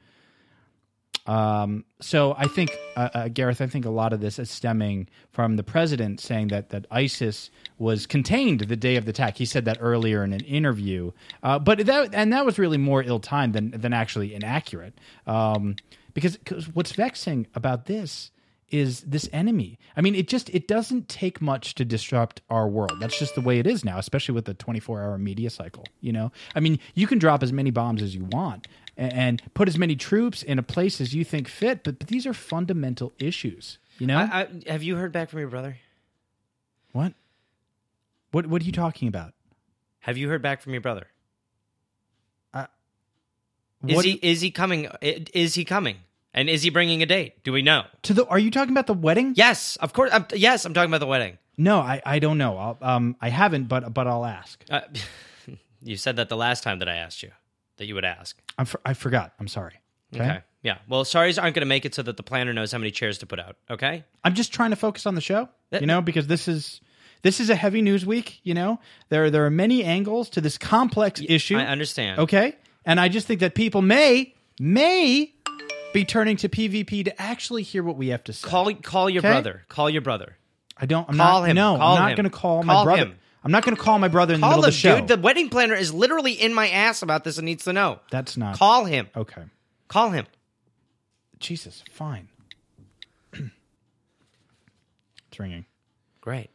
Um, 1.26 1.84
so 2.00 2.34
I 2.38 2.46
think, 2.46 2.70
uh, 2.96 3.08
uh, 3.12 3.28
Gareth, 3.28 3.60
I 3.60 3.66
think 3.66 3.84
a 3.84 3.90
lot 3.90 4.12
of 4.12 4.20
this 4.20 4.38
is 4.38 4.50
stemming 4.50 5.08
from 5.32 5.56
the 5.56 5.62
president 5.64 6.20
saying 6.20 6.48
that 6.48 6.68
that 6.70 6.86
ISIS 6.90 7.50
was 7.78 8.06
contained 8.06 8.60
the 8.60 8.76
day 8.76 8.96
of 8.96 9.04
the 9.04 9.10
attack. 9.10 9.36
He 9.36 9.44
said 9.44 9.64
that 9.64 9.78
earlier 9.80 10.22
in 10.22 10.32
an 10.32 10.40
interview, 10.44 11.12
uh, 11.42 11.58
but 11.58 11.84
that 11.86 12.14
and 12.14 12.32
that 12.32 12.46
was 12.46 12.58
really 12.58 12.78
more 12.78 13.02
ill 13.02 13.20
timed 13.20 13.54
than 13.54 13.70
than 13.72 13.92
actually 13.92 14.34
inaccurate. 14.34 14.94
Um, 15.26 15.76
because 16.14 16.38
'cause 16.44 16.68
what's 16.72 16.92
vexing 16.92 17.46
about 17.54 17.86
this 17.86 18.30
is 18.70 19.02
this 19.02 19.28
enemy. 19.32 19.78
I 19.96 20.00
mean, 20.00 20.14
it 20.14 20.28
just 20.28 20.50
it 20.50 20.66
doesn't 20.66 21.08
take 21.08 21.40
much 21.40 21.74
to 21.76 21.84
disrupt 21.84 22.40
our 22.50 22.68
world. 22.68 22.94
That's 23.00 23.18
just 23.18 23.34
the 23.34 23.40
way 23.40 23.58
it 23.58 23.66
is 23.66 23.84
now, 23.84 23.98
especially 23.98 24.34
with 24.34 24.44
the 24.46 24.54
24-hour 24.54 25.18
media 25.18 25.50
cycle, 25.50 25.84
you 26.00 26.12
know? 26.12 26.32
I 26.54 26.60
mean, 26.60 26.78
you 26.94 27.06
can 27.06 27.18
drop 27.18 27.42
as 27.42 27.52
many 27.52 27.70
bombs 27.70 28.02
as 28.02 28.14
you 28.14 28.24
want 28.24 28.66
and, 28.96 29.12
and 29.12 29.42
put 29.54 29.68
as 29.68 29.78
many 29.78 29.94
troops 29.94 30.42
in 30.42 30.58
a 30.58 30.62
place 30.62 31.00
as 31.00 31.14
you 31.14 31.24
think 31.24 31.48
fit, 31.48 31.84
but, 31.84 31.98
but 31.98 32.08
these 32.08 32.26
are 32.26 32.34
fundamental 32.34 33.12
issues, 33.18 33.78
you 33.98 34.06
know? 34.06 34.18
I, 34.18 34.48
I, 34.66 34.70
have 34.70 34.82
you 34.82 34.96
heard 34.96 35.12
back 35.12 35.30
from 35.30 35.40
your 35.40 35.48
brother? 35.48 35.76
what? 36.92 37.12
What 38.32 38.46
what 38.48 38.62
are 38.62 38.64
you 38.64 38.72
talking 38.72 39.06
about? 39.08 39.32
Have 40.00 40.16
you 40.16 40.28
heard 40.28 40.42
back 40.42 40.60
from 40.60 40.72
your 40.72 40.82
brother? 40.82 41.06
Uh, 42.52 42.66
is 43.86 43.96
What 43.96 44.04
he 44.04 44.12
is 44.14 44.40
he 44.40 44.50
coming? 44.50 44.88
Is 45.00 45.54
he 45.54 45.64
coming? 45.64 45.98
And 46.36 46.48
is 46.50 46.62
he 46.62 46.70
bringing 46.70 47.02
a 47.02 47.06
date? 47.06 47.42
Do 47.44 47.52
we 47.52 47.62
know? 47.62 47.84
to 48.02 48.14
the 48.14 48.26
Are 48.26 48.38
you 48.38 48.50
talking 48.50 48.72
about 48.72 48.86
the 48.86 48.94
wedding? 48.94 49.32
Yes, 49.36 49.76
of 49.76 49.92
course. 49.92 50.10
I'm, 50.12 50.26
yes, 50.34 50.64
I'm 50.66 50.74
talking 50.74 50.90
about 50.90 51.00
the 51.00 51.06
wedding. 51.06 51.38
No, 51.56 51.78
I 51.80 52.02
I 52.04 52.18
don't 52.18 52.36
know. 52.38 52.56
I'll, 52.58 52.78
um 52.82 53.16
I 53.20 53.30
haven't, 53.30 53.64
but 53.68 53.92
but 53.94 54.06
I'll 54.06 54.24
ask. 54.26 54.62
Uh, 54.70 54.82
you 55.82 55.96
said 55.96 56.16
that 56.16 56.28
the 56.28 56.36
last 56.36 56.62
time 56.62 56.78
that 56.80 56.88
I 56.88 56.96
asked 56.96 57.22
you 57.22 57.30
that 57.78 57.86
you 57.86 57.94
would 57.94 58.04
ask. 58.04 58.36
I 58.58 58.64
for, 58.64 58.80
I 58.84 58.92
forgot. 58.94 59.32
I'm 59.40 59.48
sorry. 59.48 59.80
Okay. 60.14 60.40
Yeah. 60.62 60.78
Well, 60.88 61.04
sorries 61.04 61.40
aren't 61.40 61.54
going 61.54 61.62
to 61.62 61.66
make 61.66 61.84
it 61.84 61.94
so 61.94 62.02
that 62.02 62.16
the 62.16 62.22
planner 62.22 62.52
knows 62.52 62.72
how 62.72 62.78
many 62.78 62.90
chairs 62.90 63.18
to 63.18 63.26
put 63.26 63.38
out. 63.38 63.56
Okay. 63.70 64.04
I'm 64.24 64.34
just 64.34 64.52
trying 64.52 64.70
to 64.70 64.76
focus 64.76 65.06
on 65.06 65.14
the 65.14 65.20
show, 65.20 65.48
That- 65.70 65.80
you 65.80 65.86
know, 65.86 66.00
because 66.00 66.26
this 66.26 66.48
is 66.48 66.80
This 67.22 67.40
is 67.40 67.50
a 67.50 67.54
heavy 67.54 67.82
news 67.82 68.04
week. 68.04 68.40
You 68.42 68.54
know, 68.54 68.78
there 69.08 69.30
there 69.30 69.44
are 69.46 69.50
many 69.50 69.82
angles 69.84 70.28
to 70.30 70.40
this 70.40 70.58
complex 70.58 71.22
issue. 71.26 71.56
I 71.56 71.64
understand. 71.66 72.20
Okay, 72.20 72.56
and 72.84 73.00
I 73.00 73.08
just 73.08 73.26
think 73.26 73.40
that 73.40 73.54
people 73.54 73.80
may 73.82 74.34
may 74.60 75.32
be 75.96 76.04
turning 76.04 76.36
to 76.38 76.48
PvP 76.48 77.04
to 77.06 77.20
actually 77.22 77.62
hear 77.62 77.82
what 77.82 77.96
we 77.96 78.08
have 78.08 78.22
to 78.24 78.32
say. 78.32 78.48
Call 78.48 78.72
call 78.76 79.10
your 79.10 79.20
Okay. 79.20 79.28
brother. 79.30 79.64
Call 79.68 79.90
your 79.90 80.02
brother. 80.02 80.36
I 80.76 80.86
don't. 80.86 81.08
I'm 81.08 81.16
Call 81.16 81.40
not. 81.40 81.48
him. 81.48 81.56
No, 81.56 81.76
Call 81.76 81.96
I'm 81.96 82.08
not 82.10 82.16
going 82.16 82.24
to 82.24 82.30
call, 82.30 82.62
my 82.62 82.72
Call 82.74 82.84
brother. 82.84 83.02
him. 83.06 83.18
I'm 83.42 83.50
not 83.52 83.64
going 83.64 83.76
to 83.76 83.82
call 83.82 83.98
my 83.98 84.08
brother 84.08 84.34
in 84.34 84.40
the 84.40 84.44
Call 84.44 84.50
middle 84.56 84.64
him, 84.64 84.68
of 84.68 84.74
the 84.74 84.78
show. 84.78 84.98
dude. 84.98 85.08
The 85.08 85.16
wedding 85.18 85.48
planner 85.48 85.74
is 85.74 85.94
literally 85.94 86.32
in 86.32 86.52
my 86.52 86.68
ass 86.68 87.02
about 87.02 87.24
this 87.24 87.38
and 87.38 87.44
needs 87.46 87.64
to 87.64 87.72
know. 87.72 88.00
That's 88.10 88.36
not 88.36 88.56
Call 88.58 88.84
him. 88.84 89.08
okay. 89.16 89.42
Call 89.88 90.10
him. 90.10 90.26
Jesus, 91.38 91.82
fine. 91.90 92.28
it's 93.32 93.50
ringing. 95.38 95.64
Great. 96.20 96.50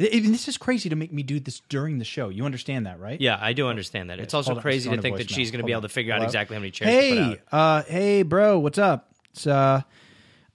I 0.00 0.32
this 0.32 0.48
is 0.48 0.56
crazy 0.56 0.88
to 0.88 0.96
make 0.96 1.12
me 1.12 1.22
do 1.22 1.38
this 1.40 1.60
during 1.68 1.98
the 1.98 2.04
show. 2.04 2.28
You 2.30 2.44
understand 2.46 2.86
that, 2.86 2.98
right? 2.98 3.20
Yeah, 3.20 3.38
I 3.40 3.52
do 3.52 3.68
understand 3.68 4.10
that. 4.10 4.18
It's 4.18 4.34
also 4.34 4.52
Hold 4.52 4.62
crazy 4.62 4.88
it's 4.88 4.96
to 4.96 5.02
think 5.02 5.18
that 5.18 5.30
she's 5.30 5.50
going 5.50 5.60
to 5.60 5.66
be 5.66 5.72
able 5.72 5.82
to 5.82 5.88
figure 5.88 6.12
out 6.12 6.16
Hello? 6.18 6.26
exactly 6.26 6.54
how 6.56 6.60
many 6.60 6.70
chairs 6.70 6.90
to 6.90 6.96
put 6.96 7.18
Hey, 7.18 7.22
out. 7.22 7.38
uh, 7.52 7.82
hey, 7.84 8.22
bro, 8.22 8.58
what's 8.58 8.78
up? 8.78 9.12
It's 9.32 9.46
uh, 9.46 9.82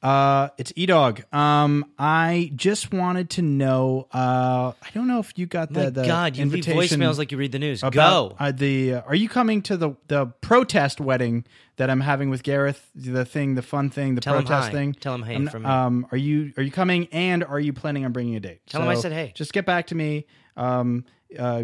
uh, 0.05 0.49
it's 0.57 0.71
E 0.75 0.85
Dog. 0.85 1.23
Um, 1.33 1.85
I 1.97 2.51
just 2.55 2.93
wanted 2.93 3.31
to 3.31 3.41
know. 3.41 4.07
Uh, 4.13 4.73
I 4.81 4.89
don't 4.93 5.07
know 5.07 5.19
if 5.19 5.33
you 5.37 5.45
got 5.47 5.73
the 5.73 5.85
My 5.85 5.89
the 5.89 6.05
God, 6.05 6.35
you 6.37 6.45
leave 6.45 6.53
invitation 6.53 6.99
voicemails 6.99 7.17
like 7.17 7.31
you 7.31 7.37
read 7.37 7.51
the 7.51 7.59
news. 7.59 7.81
about, 7.81 7.93
Go. 7.93 8.35
Uh, 8.39 8.51
the 8.51 8.95
uh, 8.95 9.01
are 9.01 9.15
you 9.15 9.27
coming 9.27 9.61
to 9.63 9.77
the 9.77 9.95
the 10.07 10.27
protest 10.41 11.01
wedding 11.01 11.45
that 11.77 11.89
I'm 11.89 12.01
having 12.01 12.29
with 12.29 12.43
Gareth? 12.43 12.89
The 12.93 13.25
thing, 13.25 13.55
the 13.55 13.61
fun 13.61 13.89
thing, 13.89 14.15
the 14.15 14.21
Tell 14.21 14.37
him 14.37 14.45
protest 14.45 14.67
hi. 14.67 14.71
thing. 14.73 14.93
Tell 14.93 15.15
him 15.15 15.23
hey 15.23 15.33
I'm- 15.33 15.47
from 15.47 15.63
me. 15.63 15.69
Um, 15.69 16.07
are 16.11 16.17
you 16.17 16.53
are 16.57 16.63
you 16.63 16.71
coming? 16.71 17.07
And 17.11 17.43
are 17.43 17.59
you 17.59 17.73
planning 17.73 18.05
on 18.05 18.11
bringing 18.11 18.35
a 18.35 18.39
date? 18.39 18.61
Tell 18.67 18.81
him 18.81 18.87
I 18.89 18.95
said 18.95 19.11
hey. 19.11 19.31
Just 19.35 19.53
get 19.53 19.65
back 19.65 19.87
to 19.87 19.95
me. 19.95 20.27
Um, 20.55 21.05
uh, 21.37 21.63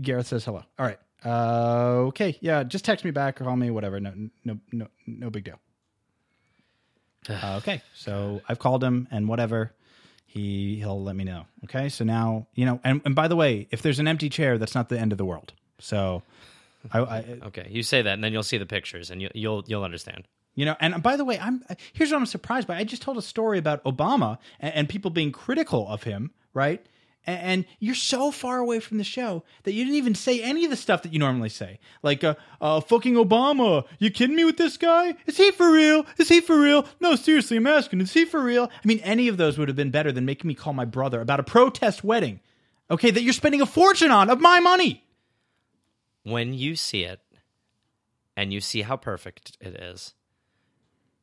Gareth 0.00 0.28
says 0.28 0.44
hello. 0.44 0.62
All 0.78 0.86
right. 0.86 0.98
Uh, 1.24 2.04
okay. 2.08 2.38
Yeah. 2.40 2.64
Just 2.64 2.84
text 2.84 3.04
me 3.04 3.10
back 3.10 3.40
or 3.40 3.44
call 3.44 3.56
me. 3.56 3.70
Whatever. 3.70 4.00
No. 4.00 4.12
No. 4.44 4.58
No. 4.72 4.88
No 5.06 5.30
big 5.30 5.44
deal. 5.44 5.58
Uh, 7.28 7.56
okay. 7.58 7.82
So 7.94 8.40
I've 8.48 8.58
called 8.58 8.82
him 8.82 9.08
and 9.10 9.28
whatever. 9.28 9.72
He 10.26 10.76
he'll 10.76 11.02
let 11.02 11.14
me 11.16 11.24
know. 11.24 11.46
Okay. 11.64 11.88
So 11.88 12.04
now 12.04 12.46
you 12.54 12.66
know. 12.66 12.80
And, 12.84 13.00
and 13.04 13.14
by 13.14 13.28
the 13.28 13.36
way, 13.36 13.68
if 13.70 13.82
there's 13.82 13.98
an 13.98 14.08
empty 14.08 14.28
chair, 14.28 14.58
that's 14.58 14.74
not 14.74 14.88
the 14.88 14.98
end 14.98 15.12
of 15.12 15.18
the 15.18 15.24
world. 15.24 15.52
So. 15.78 16.22
I, 16.92 16.98
I, 16.98 17.18
okay, 17.46 17.66
you 17.70 17.82
say 17.82 18.02
that, 18.02 18.12
and 18.12 18.22
then 18.22 18.34
you'll 18.34 18.42
see 18.42 18.58
the 18.58 18.66
pictures, 18.66 19.10
and 19.10 19.22
you, 19.22 19.30
you'll 19.34 19.64
you'll 19.66 19.84
understand. 19.84 20.28
You 20.54 20.66
know, 20.66 20.76
and 20.80 21.02
by 21.02 21.16
the 21.16 21.24
way, 21.24 21.38
I'm 21.38 21.64
here's 21.92 22.12
what 22.12 22.18
I'm 22.18 22.26
surprised 22.26 22.68
by. 22.68 22.76
I 22.76 22.84
just 22.84 23.02
told 23.02 23.16
a 23.16 23.22
story 23.22 23.58
about 23.58 23.82
Obama 23.84 24.38
and, 24.60 24.74
and 24.74 24.88
people 24.88 25.10
being 25.10 25.32
critical 25.32 25.88
of 25.88 26.02
him, 26.04 26.30
right? 26.52 26.84
And, 27.26 27.40
and 27.40 27.64
you're 27.78 27.94
so 27.94 28.30
far 28.30 28.58
away 28.58 28.80
from 28.80 28.98
the 28.98 29.04
show 29.04 29.44
that 29.62 29.72
you 29.72 29.84
didn't 29.84 29.96
even 29.96 30.14
say 30.14 30.42
any 30.42 30.64
of 30.64 30.70
the 30.70 30.76
stuff 30.76 31.02
that 31.02 31.12
you 31.12 31.18
normally 31.18 31.48
say, 31.48 31.78
like 32.02 32.22
uh, 32.24 32.34
uh 32.60 32.80
"fucking 32.80 33.14
Obama." 33.14 33.84
You 33.98 34.10
kidding 34.10 34.36
me 34.36 34.44
with 34.44 34.56
this 34.56 34.76
guy? 34.76 35.14
Is 35.26 35.36
he 35.36 35.50
for 35.50 35.70
real? 35.70 36.06
Is 36.18 36.28
he 36.28 36.40
for 36.40 36.58
real? 36.58 36.86
No, 37.00 37.16
seriously, 37.16 37.56
I'm 37.56 37.66
asking. 37.66 38.00
Is 38.00 38.12
he 38.12 38.24
for 38.24 38.40
real? 38.40 38.64
I 38.64 38.86
mean, 38.86 39.00
any 39.00 39.28
of 39.28 39.36
those 39.36 39.58
would 39.58 39.68
have 39.68 39.76
been 39.76 39.90
better 39.90 40.12
than 40.12 40.24
making 40.24 40.48
me 40.48 40.54
call 40.54 40.72
my 40.72 40.84
brother 40.84 41.20
about 41.20 41.40
a 41.40 41.44
protest 41.44 42.04
wedding, 42.04 42.40
okay, 42.90 43.10
that 43.10 43.22
you're 43.22 43.32
spending 43.32 43.60
a 43.60 43.66
fortune 43.66 44.10
on 44.10 44.30
of 44.30 44.40
my 44.40 44.60
money. 44.60 45.04
When 46.22 46.54
you 46.54 46.74
see 46.74 47.04
it, 47.04 47.20
and 48.36 48.52
you 48.52 48.60
see 48.60 48.82
how 48.82 48.96
perfect 48.96 49.56
it 49.60 49.74
is, 49.80 50.14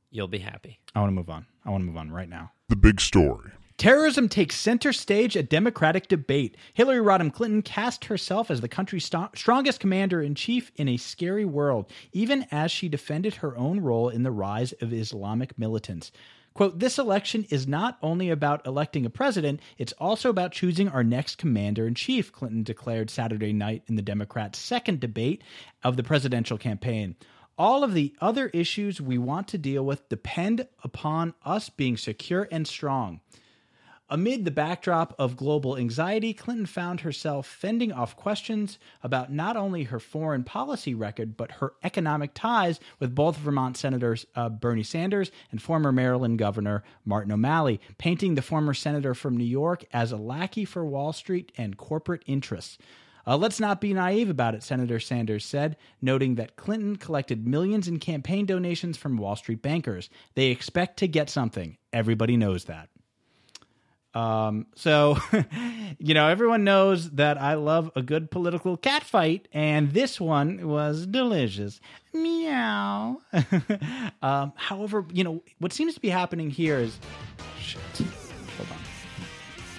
you'll 0.10 0.28
be 0.28 0.40
happy. 0.40 0.80
I 0.96 1.00
want 1.00 1.10
to 1.10 1.16
move 1.16 1.30
on. 1.30 1.46
I 1.66 1.70
want 1.70 1.82
to 1.82 1.86
move 1.86 1.98
on 1.98 2.12
right 2.12 2.30
now. 2.30 2.52
The 2.70 2.76
big 2.76 3.02
story. 3.02 3.52
Terrorism 3.82 4.30
takes 4.30 4.56
center 4.58 4.94
stage 4.94 5.36
at 5.36 5.50
Democratic 5.50 6.08
debate. 6.08 6.56
Hillary 6.76 7.00
Rodham 7.00 7.34
Clinton 7.34 7.64
cast 7.64 8.06
herself 8.06 8.52
as 8.52 8.62
the 8.62 8.68
country's 8.68 9.06
st- 9.06 9.36
strongest 9.36 9.80
commander 9.80 10.22
in 10.22 10.36
chief 10.36 10.72
in 10.76 10.88
a 10.88 10.98
scary 10.98 11.46
world, 11.46 11.92
even 12.14 12.46
as 12.52 12.72
she 12.72 12.88
defended 12.88 13.34
her 13.34 13.58
own 13.58 13.80
role 13.80 14.08
in 14.08 14.22
the 14.22 14.30
rise 14.30 14.72
of 14.74 14.94
Islamic 14.94 15.58
militants. 15.58 16.12
Quote, 16.54 16.78
this 16.78 17.00
election 17.00 17.48
is 17.50 17.66
not 17.66 17.98
only 18.04 18.30
about 18.30 18.68
electing 18.68 19.04
a 19.04 19.10
president, 19.10 19.60
it's 19.80 19.94
also 19.94 20.30
about 20.30 20.52
choosing 20.52 20.88
our 20.88 21.04
next 21.04 21.40
commander 21.40 21.88
in 21.88 21.96
chief, 21.96 22.32
Clinton 22.32 22.62
declared 22.62 23.10
Saturday 23.10 23.52
night 23.52 23.82
in 23.88 23.96
the 23.96 24.04
Democrats' 24.04 24.60
second 24.60 25.00
debate 25.00 25.44
of 25.84 25.98
the 25.98 26.04
presidential 26.04 26.60
campaign. 26.60 27.16
All 27.58 27.84
of 27.84 27.96
the 27.96 28.14
other 28.22 28.50
issues 28.50 29.02
we 29.02 29.18
want 29.18 29.48
to 29.48 29.58
deal 29.58 29.84
with 29.84 30.08
depend 30.08 30.68
upon 30.84 31.34
us 31.44 31.70
being 31.70 31.98
secure 31.98 32.48
and 32.52 32.68
strong. 32.68 33.22
Amid 34.14 34.44
the 34.44 34.52
backdrop 34.52 35.16
of 35.18 35.38
global 35.38 35.78
anxiety, 35.78 36.34
Clinton 36.34 36.66
found 36.66 37.00
herself 37.00 37.48
fending 37.48 37.94
off 37.94 38.18
questions 38.18 38.78
about 39.02 39.32
not 39.32 39.56
only 39.56 39.84
her 39.84 40.02
foreign 40.02 40.44
policy 40.44 40.94
record, 40.94 41.38
but 41.38 41.50
her 41.50 41.76
economic 41.82 42.32
ties 42.34 42.82
with 43.00 43.16
both 43.16 43.38
Vermont 43.38 43.78
Senators 43.78 44.26
uh, 44.36 44.50
Bernie 44.50 44.84
Sanders 44.84 45.32
and 45.50 45.62
former 45.62 45.94
Maryland 45.94 46.40
Governor 46.40 46.84
Martin 47.06 47.32
O'Malley, 47.32 47.80
painting 47.98 48.36
the 48.36 48.42
former 48.42 48.74
senator 48.74 49.14
from 49.14 49.38
New 49.38 49.46
York 49.46 49.86
as 49.94 50.12
a 50.12 50.18
lackey 50.18 50.66
for 50.66 50.86
Wall 50.86 51.14
Street 51.14 51.54
and 51.58 51.78
corporate 51.78 52.24
interests. 52.28 52.78
Uh, 53.26 53.38
let's 53.38 53.62
not 53.62 53.80
be 53.80 53.94
naive 53.94 54.30
about 54.30 54.56
it, 54.56 54.64
Senator 54.64 55.00
Sanders 55.00 55.46
said, 55.46 55.78
noting 56.02 56.36
that 56.36 56.58
Clinton 56.58 56.98
collected 56.98 57.48
millions 57.48 57.88
in 57.88 57.98
campaign 57.98 58.46
donations 58.46 58.98
from 58.98 59.16
Wall 59.16 59.38
Street 59.38 59.62
bankers. 59.62 60.10
They 60.36 60.48
expect 60.48 60.98
to 60.98 61.08
get 61.08 61.30
something. 61.30 61.78
Everybody 61.94 62.36
knows 62.36 62.66
that. 62.66 62.90
Um, 64.14 64.68
so, 64.76 65.18
you 66.00 66.14
know, 66.14 66.28
everyone 66.28 66.64
knows 66.64 67.12
that 67.12 67.42
I 67.42 67.54
love 67.54 67.92
a 67.96 68.02
good 68.02 68.30
political 68.30 68.76
cat 68.78 69.04
fight, 69.04 69.48
and 69.54 69.92
this 69.94 70.20
one 70.20 70.68
was 70.68 71.06
delicious. 71.08 71.80
Meow. 72.14 73.22
um, 74.22 74.54
however, 74.56 75.06
you 75.14 75.24
know, 75.24 75.44
what 75.60 75.72
seems 75.72 75.94
to 75.94 76.00
be 76.02 76.10
happening 76.10 76.50
here 76.50 76.78
is 76.78 77.00
shit. 77.60 77.80
Hold 78.58 78.70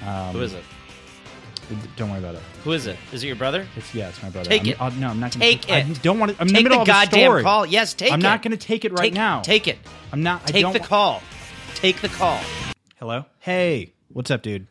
on. 0.03 0.35
Who 0.35 0.41
is 0.41 0.55
it? 0.55 0.65
Don't 1.97 2.11
worry 2.11 2.19
about 2.19 2.35
it. 2.35 2.43
Who 2.65 2.73
is 2.73 2.87
it? 2.87 2.97
Is 3.13 3.23
it 3.23 3.27
your 3.29 3.37
brother? 3.37 3.67
It's 3.77 3.95
yeah, 3.95 4.09
it's 4.09 4.23
my 4.23 4.31
brother. 4.31 4.49
Take 4.49 4.81
I'm, 4.81 4.93
it. 4.93 4.99
no, 4.99 5.09
I'm 5.09 5.21
not 5.21 5.33
gonna 5.33 5.45
Take 5.45 5.71
I 5.71 5.79
it. 5.81 6.03
don't 6.03 6.19
want 6.19 6.33
to. 6.33 6.41
I'm 6.41 6.49
in 6.49 6.55
take 6.55 6.65
the 6.65 6.71
middle 6.71 6.79
the 6.79 6.83
of 6.83 6.87
goddamn 6.87 7.21
story. 7.31 7.43
call. 7.43 7.67
Yes, 7.67 7.95
take 7.95 8.09
it. 8.11 8.13
I'm 8.13 8.21
not 8.21 8.43
going 8.43 8.51
to 8.51 8.57
take 8.57 8.85
it 8.85 8.93
right 8.93 9.05
take, 9.05 9.15
now. 9.15 9.41
Take 9.41 9.69
it. 9.69 9.79
I'm 10.13 10.23
not. 10.23 10.43
I 10.43 10.47
Take 10.47 10.73
the 10.73 10.81
wa- 10.81 10.87
call. 10.87 11.23
Take 11.75 12.01
the 12.01 12.09
call. 12.09 12.41
Hello. 12.99 13.25
Hey, 13.39 13.93
what's 14.13 14.31
up, 14.31 14.43
dude? 14.43 14.67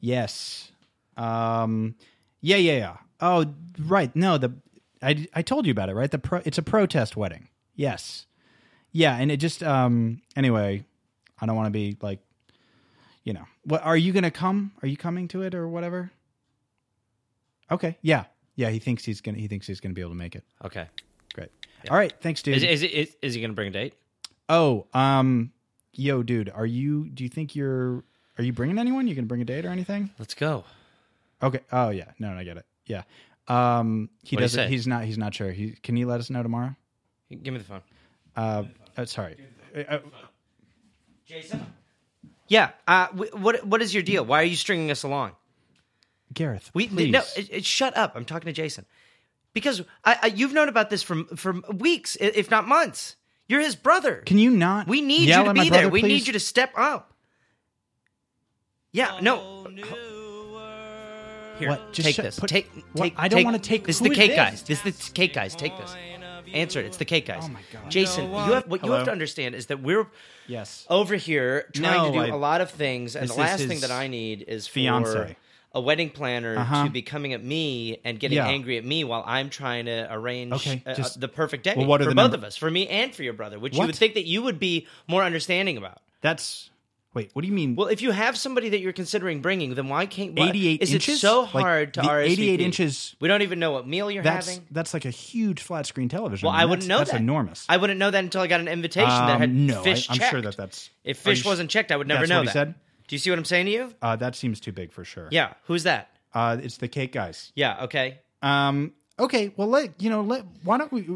Yes. 0.00 0.70
Um. 1.16 1.94
Yeah, 2.40 2.56
yeah, 2.56 2.76
yeah. 2.76 2.96
Oh, 3.20 3.46
right. 3.80 4.14
No, 4.14 4.38
the 4.38 4.54
I 5.02 5.26
I 5.34 5.42
told 5.42 5.66
you 5.66 5.72
about 5.72 5.88
it, 5.88 5.94
right? 5.94 6.10
The 6.10 6.18
pro, 6.18 6.40
it's 6.44 6.58
a 6.58 6.62
protest 6.62 7.16
wedding. 7.16 7.48
Yes. 7.74 8.26
Yeah, 8.92 9.16
and 9.16 9.30
it 9.30 9.38
just 9.38 9.62
um. 9.62 10.20
Anyway, 10.36 10.84
I 11.40 11.46
don't 11.46 11.56
want 11.56 11.66
to 11.66 11.70
be 11.70 11.96
like, 12.00 12.20
you 13.24 13.32
know, 13.32 13.44
what 13.64 13.82
are 13.82 13.96
you 13.96 14.12
gonna 14.12 14.30
come? 14.30 14.72
Are 14.82 14.88
you 14.88 14.96
coming 14.96 15.28
to 15.28 15.42
it 15.42 15.54
or 15.54 15.68
whatever? 15.68 16.10
Okay. 17.70 17.96
Yeah. 18.02 18.24
Yeah. 18.54 18.70
He 18.70 18.78
thinks 18.78 19.04
he's 19.04 19.20
gonna. 19.20 19.38
He 19.38 19.48
thinks 19.48 19.66
he's 19.66 19.80
gonna 19.80 19.94
be 19.94 20.02
able 20.02 20.12
to 20.12 20.16
make 20.16 20.36
it. 20.36 20.44
Okay. 20.64 20.86
Great. 21.34 21.50
All 21.90 21.96
right. 21.96 22.12
Thanks, 22.20 22.42
dude. 22.42 22.56
Is, 22.56 22.62
is, 22.62 22.82
is, 22.82 23.16
is 23.22 23.34
he 23.34 23.40
going 23.40 23.50
to 23.50 23.54
bring 23.54 23.68
a 23.68 23.70
date? 23.70 23.94
Oh, 24.48 24.86
um, 24.94 25.52
yo, 25.92 26.22
dude, 26.22 26.50
are 26.50 26.66
you? 26.66 27.08
Do 27.10 27.22
you 27.22 27.28
think 27.28 27.54
you're? 27.54 28.04
Are 28.38 28.44
you 28.44 28.52
bringing 28.52 28.78
anyone? 28.78 29.06
You 29.08 29.14
gonna 29.14 29.26
bring 29.26 29.40
a 29.42 29.44
date 29.44 29.64
or 29.64 29.70
anything? 29.70 30.10
Let's 30.18 30.34
go. 30.34 30.64
Okay. 31.42 31.60
Oh 31.72 31.90
yeah. 31.90 32.10
No, 32.18 32.32
no, 32.32 32.38
I 32.38 32.44
get 32.44 32.56
it. 32.58 32.66
Yeah. 32.86 33.02
Um, 33.48 34.10
he 34.22 34.36
What'd 34.36 34.50
he 34.50 34.56
doesn't. 34.56 34.64
say? 34.64 34.68
he's 34.68 34.86
not. 34.86 35.04
He's 35.04 35.18
not 35.18 35.34
sure. 35.34 35.50
He 35.52 35.72
can 35.82 35.96
you 35.96 36.06
let 36.06 36.20
us 36.20 36.30
know 36.30 36.42
tomorrow? 36.42 36.74
Give 37.30 37.52
me 37.54 37.58
the 37.58 37.64
phone. 37.64 37.82
Uh, 38.36 38.64
uh 38.96 39.04
sorry. 39.04 39.36
Uh, 39.74 39.80
uh, 39.88 39.98
Jason? 41.26 41.64
Yeah. 42.48 42.70
Uh, 42.86 43.06
wh- 43.08 43.34
what 43.40 43.66
What 43.66 43.82
is 43.82 43.92
your 43.94 44.02
deal? 44.02 44.24
Why 44.24 44.40
are 44.42 44.44
you 44.46 44.56
stringing 44.56 44.90
us 44.90 45.02
along? 45.02 45.32
Gareth, 46.34 46.70
We 46.74 46.88
please. 46.88 47.12
no. 47.12 47.22
It, 47.36 47.48
it- 47.52 47.64
shut 47.64 47.96
up. 47.96 48.12
I'm 48.14 48.24
talking 48.24 48.46
to 48.46 48.52
Jason. 48.52 48.84
Because 49.54 49.80
I, 50.04 50.18
I, 50.22 50.26
you've 50.26 50.52
known 50.52 50.68
about 50.68 50.90
this 50.90 51.02
from 51.02 51.26
from 51.36 51.64
weeks, 51.72 52.16
i- 52.20 52.24
if 52.34 52.50
not 52.50 52.68
months. 52.68 53.16
You're 53.48 53.60
his 53.60 53.76
brother. 53.76 54.16
can 54.26 54.38
you 54.38 54.50
not? 54.50 54.88
we 54.88 55.00
need 55.00 55.28
yell 55.28 55.40
you 55.40 55.44
to 55.44 55.50
at 55.50 55.56
my 55.56 55.62
be 55.64 55.70
there. 55.70 55.80
brother, 55.82 55.92
We 55.92 56.00
please? 56.00 56.08
need 56.08 56.26
you 56.26 56.32
to 56.34 56.40
step 56.40 56.72
up. 56.76 57.12
Yeah. 58.96 59.18
No. 59.20 59.66
Here, 61.58 61.70
What? 61.70 61.92
Just 61.92 62.06
take 62.06 62.14
shut- 62.16 62.24
this. 62.24 62.38
put- 62.38 62.48
take. 62.50 62.70
what? 62.92 63.04
take 63.04 63.14
I 63.16 63.28
don't 63.28 63.38
take- 63.38 63.44
wanna 63.46 63.58
take- 63.58 63.86
This 63.86 63.96
is 63.96 64.00
who 64.00 64.06
the 64.08 64.12
is 64.12 64.16
cake 64.18 64.30
this? 64.30 64.36
guys. 64.36 64.62
This 64.62 64.84
is 64.86 64.96
the 65.08 65.12
cake 65.12 65.32
guys. 65.34 65.54
Take 65.54 65.76
this. 65.78 65.94
Answer 66.52 66.80
it. 66.80 66.86
It's 66.86 66.96
the 66.98 67.04
cake 67.04 67.26
guys. 67.26 67.42
Oh 67.44 67.48
my 67.48 67.60
God. 67.72 67.90
Jason, 67.90 68.24
you 68.30 68.36
have 68.52 68.66
what 68.68 68.84
you 68.84 68.92
have 68.92 69.04
to 69.06 69.12
understand 69.12 69.54
is 69.54 69.66
that 69.66 69.80
we're 69.82 70.06
Yes. 70.46 70.86
over 70.90 71.14
here 71.16 71.66
trying 71.74 72.12
to 72.12 72.18
do 72.18 72.24
I- 72.24 72.26
a 72.28 72.36
lot 72.36 72.60
of 72.60 72.70
things, 72.70 73.16
and 73.16 73.28
the 73.28 73.34
last 73.34 73.64
thing 73.64 73.80
that 73.80 73.90
I 73.90 74.06
need 74.06 74.44
is 74.48 74.66
for 74.66 74.78
fiancé. 74.80 75.36
a 75.74 75.80
wedding 75.80 76.08
planner 76.10 76.56
Uh-huh. 76.58 76.84
to 76.84 76.90
be 76.90 77.02
coming 77.02 77.32
at 77.34 77.42
me 77.42 77.98
and 78.04 78.18
getting 78.20 78.36
Yeah. 78.36 78.46
angry 78.48 78.78
at 78.78 78.84
me 78.84 79.04
while 79.04 79.22
I'm 79.26 79.50
trying 79.50 79.86
to 79.86 80.06
arrange 80.10 80.52
Okay, 80.54 80.82
uh, 80.86 80.94
the 81.16 81.28
perfect 81.28 81.64
day 81.64 81.74
Well, 81.76 81.84
for 81.86 82.04
both 82.06 82.14
number- 82.14 82.36
of 82.36 82.44
us, 82.44 82.56
for 82.56 82.70
me 82.70 82.86
and 82.88 83.14
for 83.14 83.22
your 83.22 83.34
brother, 83.34 83.58
which 83.58 83.74
you 83.76 83.84
would 83.84 83.94
think 83.96 84.14
that 84.14 84.24
you 84.26 84.40
would 84.42 84.58
be 84.58 84.86
more 85.06 85.22
understanding 85.22 85.76
about. 85.76 85.98
That's 86.22 86.70
Wait, 87.16 87.30
what 87.32 87.40
do 87.40 87.48
you 87.48 87.54
mean? 87.54 87.74
Well, 87.76 87.88
if 87.88 88.02
you 88.02 88.10
have 88.10 88.36
somebody 88.36 88.68
that 88.68 88.80
you're 88.80 88.92
considering 88.92 89.40
bringing, 89.40 89.74
then 89.74 89.88
why 89.88 90.04
can't 90.04 90.38
why, 90.38 90.50
88 90.50 90.82
is 90.82 90.92
inches? 90.92 91.14
it 91.16 91.18
so 91.20 91.40
Like, 91.54 91.64
hard 91.64 91.94
to 91.94 92.02
RSVP? 92.02 92.30
88 92.30 92.60
inches- 92.60 93.16
We 93.20 93.28
don't 93.28 93.40
even 93.40 93.58
know 93.58 93.70
what 93.72 93.88
meal 93.88 94.10
you're 94.10 94.22
that's 94.22 94.46
having. 94.50 94.66
that's 94.70 94.92
like 94.92 95.06
a 95.06 95.10
huge 95.10 95.62
flat 95.62 95.86
screen 95.86 96.10
television. 96.10 96.44
Well, 96.46 96.52
mean, 96.52 96.60
I 96.60 96.64
wouldn't 96.66 96.86
know 96.88 96.98
that's 96.98 97.12
that. 97.12 97.20
enormous. 97.22 97.64
I 97.70 97.78
wouldn't 97.78 97.98
know 97.98 98.10
that 98.10 98.22
until 98.22 98.42
I 98.42 98.48
got 98.48 98.60
an 98.60 98.68
invitation 98.68 99.08
that 99.08 99.30
Um, 99.36 99.40
had 99.40 99.54
no, 99.54 99.82
fish 99.82 100.10
I, 100.10 100.22
am 100.22 100.30
sure 100.30 100.42
that 100.42 100.58
that's 100.58 100.90
if 101.04 101.16
fish 101.16 101.40
sh- 101.40 101.44
wasn't 101.46 101.70
checked, 101.70 101.90
I 101.90 101.96
would 101.96 102.06
never 102.06 102.26
That's 102.26 102.28
know 102.30 102.44
that. 102.44 102.52
said? 102.52 102.74
Do 103.08 103.14
you 103.14 103.18
see 103.18 103.30
what 103.30 103.38
I'm 103.38 103.46
saying 103.46 103.64
to 103.64 103.72
you? 103.72 103.94
Uh, 104.02 104.16
that 104.16 104.34
seems 104.36 104.60
too 104.60 104.72
big 104.72 104.92
for 104.92 105.02
sure. 105.02 105.28
Yeah. 105.30 105.54
Who's 105.68 105.84
that? 105.84 106.10
Uh, 106.34 106.58
it's 106.62 106.76
the 106.76 106.88
cake 106.88 107.12
guys. 107.12 107.50
Yeah. 107.54 107.84
Okay. 107.84 108.18
Um. 108.42 108.92
Okay. 109.18 109.52
Well, 109.56 109.68
let 109.68 110.02
you 110.02 110.10
know. 110.10 110.20
Let 110.20 110.44
why 110.64 110.76
don't 110.76 110.92
we 110.92 111.06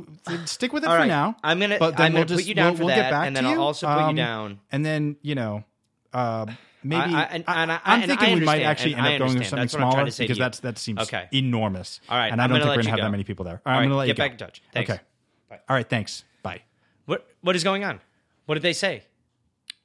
stick 0.47 0.73
with 0.73 0.85
it 0.85 0.87
All 0.87 0.95
for 0.95 1.01
right. 1.01 1.09
now? 1.09 1.37
I'm 1.45 1.61
gonna- 1.61 1.79
But 1.79 1.99
then 1.99 2.07
I'm 2.07 2.13
we'll 2.15 2.23
gonna 2.25 2.35
put 2.37 2.37
just- 2.39 2.49
you 2.49 2.55
down 2.55 2.67
we'll, 2.69 2.77
for 2.77 2.85
we'll 2.87 2.97
that, 2.97 3.03
get 3.03 3.11
back 3.11 3.27
and 3.27 3.37
then 3.37 3.45
I'll 3.45 3.53
you. 3.53 3.61
also 3.61 3.87
put 3.87 3.99
you 3.99 4.05
Um, 4.07 4.17
down. 4.17 4.61
And 4.73 4.87
then 4.87 5.17
you 5.21 5.35
know, 5.35 5.65
uh, 6.13 6.47
maybe 6.83 7.01
I- 7.03 7.23
I- 7.23 7.25
and- 7.25 7.45
and 7.47 7.73
I- 7.73 7.81
am 7.85 8.03
thinking 8.09 8.39
we 8.41 8.45
might 8.45 8.63
actually 8.63 8.95
end 8.95 9.07
up 9.07 9.19
going 9.19 9.39
with 9.39 9.47
something 9.49 9.59
That's 9.61 9.75
what 9.75 9.83
I'm 9.83 9.93
trying 9.93 9.93
smaller 9.93 10.07
to 10.07 10.13
say 10.13 10.25
to 10.25 10.29
because 10.29 10.39
you. 10.39 10.45
that's 10.45 10.61
that 10.61 10.79
seems 10.79 11.01
Okay. 11.01 11.29
enormous. 11.33 12.01
All 12.09 12.17
right, 12.19 12.33
and 12.33 12.41
I 12.41 12.47
don't 12.47 12.59
think 12.59 12.69
we're 12.71 12.77
gonna 12.77 12.89
have 12.91 12.97
go. 12.99 13.05
that 13.05 13.11
many 13.11 13.25
people 13.25 13.45
there. 13.45 13.61
All 13.65 13.73
All 13.73 13.79
right, 13.79 13.83
I'm 13.85 13.89
gonna 13.89 13.99
let 13.99 14.09
you 14.09 14.15
get 14.15 14.17
go. 14.17 14.25
back 14.25 14.33
in 14.33 14.39
touch. 14.39 14.63
Thanks. 14.73 14.91
Okay. 14.91 15.01
All 15.69 15.77
right. 15.77 15.89
Thanks. 15.89 16.25
Bye. 16.43 16.63
What 17.07 17.27
What 17.43 17.57
is 17.57 17.65
going 17.65 17.85
on? 17.85 18.01
What 18.47 18.55
did 18.55 18.63
they 18.63 18.73
say? 18.73 19.03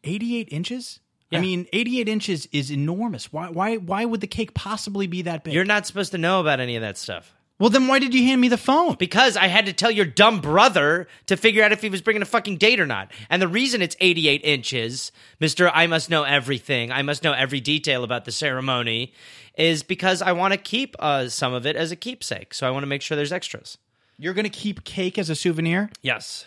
88 0.03 0.47
inches. 0.51 0.99
Yeah. 1.31 1.39
I 1.39 1.41
mean, 1.41 1.67
88 1.73 2.07
inches 2.07 2.47
is 2.51 2.71
enormous. 2.71 3.33
Why? 3.33 3.49
Why? 3.49 3.77
Why 3.77 4.05
would 4.05 4.21
the 4.21 4.27
cake 4.27 4.53
possibly 4.53 5.07
be 5.07 5.23
that 5.23 5.43
big? 5.43 5.53
You're 5.53 5.65
not 5.65 5.85
supposed 5.87 6.11
to 6.11 6.17
know 6.17 6.39
about 6.39 6.59
any 6.59 6.75
of 6.75 6.81
that 6.81 6.97
stuff. 6.97 7.33
Well, 7.57 7.69
then 7.69 7.87
why 7.87 7.99
did 7.99 8.13
you 8.13 8.23
hand 8.25 8.41
me 8.41 8.49
the 8.49 8.57
phone? 8.57 8.95
Because 8.95 9.37
I 9.37 9.47
had 9.47 9.65
to 9.65 9.73
tell 9.73 9.91
your 9.91 10.05
dumb 10.05 10.41
brother 10.41 11.07
to 11.27 11.37
figure 11.37 11.63
out 11.63 11.71
if 11.71 11.81
he 11.81 11.89
was 11.89 12.01
bringing 12.01 12.21
a 12.21 12.25
fucking 12.25 12.57
date 12.57 12.79
or 12.81 12.85
not. 12.85 13.11
And 13.29 13.41
the 13.41 13.47
reason 13.47 13.81
it's 13.81 13.95
88 14.01 14.41
inches, 14.43 15.11
Mr. 15.39 15.71
I 15.73 15.87
must 15.87 16.09
know 16.09 16.23
everything, 16.23 16.91
I 16.91 17.01
must 17.01 17.23
know 17.23 17.31
every 17.31 17.61
detail 17.61 18.03
about 18.03 18.25
the 18.25 18.31
ceremony, 18.31 19.13
is 19.57 19.83
because 19.83 20.21
I 20.21 20.33
want 20.33 20.53
to 20.53 20.57
keep 20.57 20.95
uh, 20.99 21.29
some 21.29 21.53
of 21.53 21.65
it 21.65 21.77
as 21.77 21.91
a 21.91 21.95
keepsake. 21.95 22.53
So 22.53 22.67
I 22.67 22.71
want 22.71 22.83
to 22.83 22.87
make 22.87 23.01
sure 23.01 23.15
there's 23.15 23.31
extras. 23.31 23.77
You're 24.17 24.33
gonna 24.33 24.49
keep 24.49 24.83
cake 24.83 25.17
as 25.17 25.29
a 25.29 25.35
souvenir. 25.35 25.89
Yes. 26.01 26.45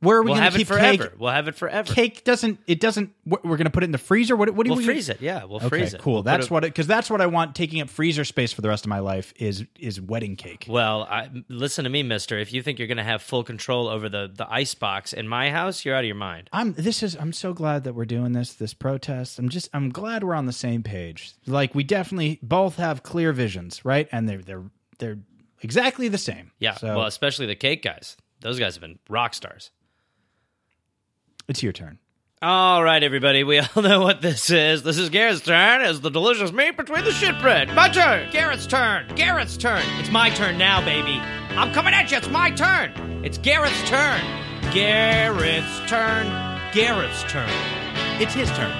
Where 0.00 0.16
are 0.16 0.22
we 0.22 0.26
We'll 0.30 0.36
gonna 0.36 0.44
have 0.44 0.52
keep 0.54 0.62
it 0.62 0.64
forever. 0.64 1.08
cake? 1.08 1.12
We'll 1.20 1.30
have 1.30 1.46
it 1.46 1.54
forever. 1.56 1.92
Cake 1.92 2.24
doesn't. 2.24 2.58
It 2.66 2.80
doesn't. 2.80 3.12
We're 3.26 3.38
we're 3.44 3.56
gonna 3.58 3.68
put 3.68 3.82
it 3.82 3.86
in 3.86 3.92
the 3.92 3.98
freezer. 3.98 4.34
What? 4.34 4.48
What 4.54 4.64
do 4.64 4.70
We'll 4.70 4.78
we 4.78 4.86
freeze 4.86 5.10
it. 5.10 5.20
Yeah, 5.20 5.44
we'll 5.44 5.58
Okay, 5.58 5.68
freeze 5.68 5.92
it. 5.92 6.00
cool. 6.00 6.14
We'll 6.14 6.22
That's 6.22 6.46
it- 6.46 6.50
what 6.50 6.62
because 6.62 6.86
that's 6.86 7.10
what 7.10 7.20
I 7.20 7.26
want 7.26 7.54
taking 7.54 7.82
up 7.82 7.90
freezer 7.90 8.24
space 8.24 8.50
for 8.50 8.62
the 8.62 8.68
rest 8.70 8.84
of 8.86 8.88
my 8.88 9.00
life 9.00 9.34
is 9.36 9.66
is 9.78 10.00
wedding 10.00 10.36
cake. 10.36 10.64
Well, 10.68 11.02
I, 11.02 11.28
listen 11.48 11.84
to 11.84 11.90
me, 11.90 12.02
Mister. 12.02 12.38
If 12.38 12.52
you 12.54 12.62
think 12.62 12.78
you're 12.78 12.88
going 12.88 12.96
to 12.96 13.04
have 13.04 13.20
full 13.20 13.44
control 13.44 13.88
over 13.88 14.08
the 14.08 14.30
the 14.34 14.50
ice 14.50 14.74
box 14.74 15.12
in 15.12 15.28
my 15.28 15.50
house, 15.50 15.84
you're 15.84 15.94
out 15.94 16.04
of 16.04 16.06
your 16.06 16.14
mind. 16.14 16.48
I'm 16.50 16.72
this 16.72 17.02
is 17.02 17.14
I'm 17.14 17.34
so 17.34 17.52
glad 17.52 17.84
that 17.84 17.94
we're 17.94 18.06
doing 18.06 18.32
this 18.32 18.54
this 18.54 18.72
protest. 18.72 19.38
I'm 19.38 19.50
just 19.50 19.68
I'm 19.74 19.90
glad 19.90 20.24
we're 20.24 20.34
on 20.34 20.46
the 20.46 20.52
same 20.52 20.82
page. 20.82 21.34
Like 21.46 21.74
we 21.74 21.84
definitely 21.84 22.38
both 22.42 22.76
have 22.76 23.02
clear 23.02 23.34
visions, 23.34 23.84
right? 23.84 24.08
And 24.12 24.26
they're 24.26 24.40
they're 24.40 24.64
they're 24.98 25.18
exactly 25.60 26.08
the 26.08 26.16
same. 26.16 26.52
Yeah. 26.58 26.76
So 26.76 26.96
Well, 26.96 27.06
especially 27.06 27.44
the 27.44 27.54
cake 27.54 27.82
guys. 27.82 28.16
Those 28.40 28.58
guys 28.58 28.74
have 28.76 28.80
been 28.80 28.98
rock 29.10 29.34
stars. 29.34 29.70
It's 31.50 31.62
your 31.62 31.72
turn. 31.72 31.98
All 32.42 32.82
right, 32.82 33.02
everybody, 33.02 33.44
we 33.44 33.58
all 33.76 33.82
know 33.82 34.00
what 34.00 34.22
this 34.22 34.48
is. 34.48 34.82
This 34.82 34.96
is 34.96 35.10
Garrett's 35.10 35.42
turn 35.42 35.82
as 35.82 36.00
the 36.00 36.10
delicious 36.10 36.52
meat 36.52 36.76
between 36.76 37.04
the 37.04 37.12
shit 37.12 37.38
bread. 37.40 37.74
My 37.74 37.88
turn. 37.88 38.30
Garrett's 38.30 38.66
turn. 38.66 39.06
Garrett's 39.14 39.58
turn. 39.58 39.82
It's 39.98 40.10
my 40.10 40.30
turn 40.30 40.56
now, 40.56 40.82
baby. 40.82 41.20
I'm 41.56 41.72
coming 41.74 41.92
at 41.92 42.10
you. 42.10 42.16
It's 42.16 42.30
my 42.30 42.50
turn. 42.50 42.92
It's 43.24 43.36
Garrett's 43.36 43.82
turn. 43.88 44.20
Garrett's 44.72 45.80
turn. 45.86 46.26
Garrett's 46.72 47.22
turn. 47.24 47.50
It's 48.20 48.32
his 48.32 48.48
turn. 48.52 48.72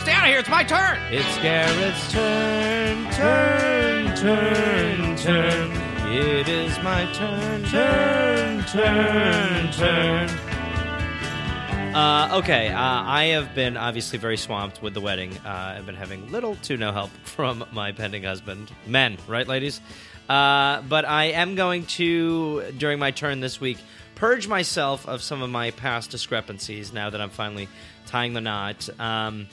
Stay 0.00 0.12
out 0.12 0.24
of 0.24 0.30
here. 0.30 0.38
It's 0.38 0.48
my 0.48 0.64
turn. 0.64 0.98
It's 1.10 1.38
Garrett's 1.38 2.10
turn. 2.10 3.12
Turn, 3.12 4.16
turn, 4.16 5.16
turn. 5.16 5.86
It 6.08 6.48
is 6.48 6.78
my 6.82 7.04
turn. 7.12 7.62
Turn, 7.64 8.64
turn, 8.64 9.72
turn. 9.72 10.45
Uh, 11.96 12.40
okay, 12.42 12.68
uh, 12.68 12.78
I 12.78 13.24
have 13.32 13.54
been 13.54 13.78
obviously 13.78 14.18
very 14.18 14.36
swamped 14.36 14.82
with 14.82 14.92
the 14.92 15.00
wedding. 15.00 15.34
Uh, 15.38 15.76
I've 15.78 15.86
been 15.86 15.94
having 15.94 16.30
little 16.30 16.56
to 16.56 16.76
no 16.76 16.92
help 16.92 17.10
from 17.24 17.64
my 17.72 17.92
pending 17.92 18.24
husband. 18.24 18.70
Men, 18.86 19.16
right, 19.26 19.48
ladies? 19.48 19.80
Uh, 20.28 20.82
but 20.82 21.06
I 21.06 21.28
am 21.28 21.54
going 21.54 21.86
to, 21.86 22.70
during 22.76 22.98
my 22.98 23.12
turn 23.12 23.40
this 23.40 23.62
week, 23.62 23.78
purge 24.14 24.46
myself 24.46 25.08
of 25.08 25.22
some 25.22 25.40
of 25.40 25.48
my 25.48 25.70
past 25.70 26.10
discrepancies 26.10 26.92
now 26.92 27.08
that 27.08 27.18
I'm 27.18 27.30
finally 27.30 27.66
tying 28.04 28.34
the 28.34 28.42
knot. 28.42 28.90
Um, 29.00 29.46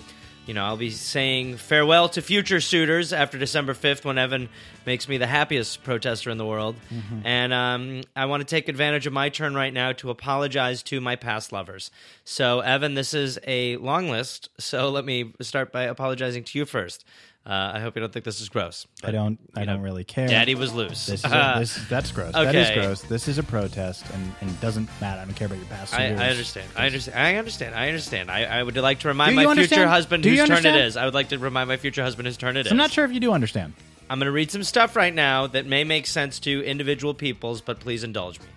you 0.45 0.53
know, 0.53 0.65
I'll 0.65 0.77
be 0.77 0.89
saying 0.89 1.57
farewell 1.57 2.09
to 2.09 2.21
future 2.21 2.59
suitors 2.59 3.13
after 3.13 3.37
December 3.37 3.73
5th 3.73 4.03
when 4.03 4.17
Evan 4.17 4.49
makes 4.85 5.07
me 5.07 5.17
the 5.17 5.27
happiest 5.27 5.83
protester 5.83 6.29
in 6.29 6.37
the 6.37 6.45
world. 6.45 6.75
And 7.23 7.53
um, 7.53 8.01
I 8.15 8.25
want 8.25 8.41
to 8.41 8.45
take 8.45 8.67
advantage 8.67 9.07
of 9.07 9.13
my 9.13 9.29
turn 9.29 9.55
right 9.55 9.73
now 9.73 9.93
to 9.93 10.09
apologize 10.09 10.83
to 10.83 10.99
my 10.99 11.15
past 11.15 11.53
lovers. 11.53 11.91
So, 12.25 12.59
Evan, 12.59 12.93
this 12.93 13.13
is 13.13 13.39
a 13.47 13.77
long 13.77 14.09
list. 14.09 14.49
So, 14.59 14.89
let 14.89 15.05
me 15.05 15.33
start 15.39 15.71
by 15.71 15.83
apologizing 15.83 16.43
to 16.43 16.57
you 16.59 16.65
first. 16.65 17.05
Uh, 17.45 17.73
I 17.75 17.79
hope 17.81 17.95
you 17.95 17.99
don't 17.99 18.13
think 18.13 18.23
this 18.23 18.39
is 18.39 18.47
gross. 18.47 18.87
I 19.03 19.11
don't 19.11 19.37
I 19.53 19.61
you 19.61 19.65
know, 19.65 19.73
don't 19.73 19.81
really 19.81 20.05
care. 20.05 20.29
Daddy 20.29 20.55
was 20.55 20.73
loose. 20.73 21.07
This 21.07 21.25
is 21.25 21.31
a, 21.31 21.55
this, 21.59 21.87
that's 21.89 22.09
gross. 22.11 22.31
That 22.31 22.55
is 22.55 22.71
gross. 22.71 23.01
This 23.01 23.27
is 23.27 23.37
a 23.37 23.43
protest, 23.43 24.05
and, 24.13 24.33
and 24.39 24.49
it 24.49 24.61
doesn't 24.61 24.89
matter. 25.01 25.21
I 25.21 25.25
don't 25.25 25.33
care 25.33 25.47
about 25.47 25.57
your 25.57 25.67
past. 25.67 25.93
I. 25.93 26.13
I 26.13 26.29
understand. 26.29 26.69
I 26.77 26.85
understand. 26.85 27.19
I 27.19 27.35
understand. 27.35 27.75
I 27.75 27.87
understand. 27.87 28.31
I, 28.31 28.43
I 28.45 28.63
would 28.63 28.77
like 28.77 28.99
to 28.99 29.09
remind 29.09 29.35
my 29.35 29.43
you 29.43 29.53
future 29.55 29.87
husband 29.87 30.23
whose 30.23 30.47
turn 30.47 30.65
it 30.65 30.75
is. 30.75 30.95
I 30.95 31.03
would 31.03 31.13
like 31.13 31.29
to 31.29 31.37
remind 31.37 31.67
my 31.67 31.75
future 31.75 32.01
husband 32.01 32.27
whose 32.27 32.37
turn 32.37 32.55
it 32.55 32.61
is. 32.61 32.67
So 32.67 32.71
I'm 32.71 32.77
not 32.77 32.91
sure 32.91 33.03
if 33.03 33.11
you 33.11 33.19
do 33.19 33.33
understand. 33.33 33.73
I'm 34.09 34.19
going 34.19 34.27
to 34.27 34.31
read 34.31 34.51
some 34.51 34.63
stuff 34.63 34.95
right 34.95 35.13
now 35.13 35.47
that 35.47 35.65
may 35.65 35.83
make 35.83 36.07
sense 36.07 36.39
to 36.41 36.63
individual 36.63 37.13
peoples, 37.13 37.61
but 37.61 37.79
please 37.79 38.03
indulge 38.03 38.39
me. 38.39 38.47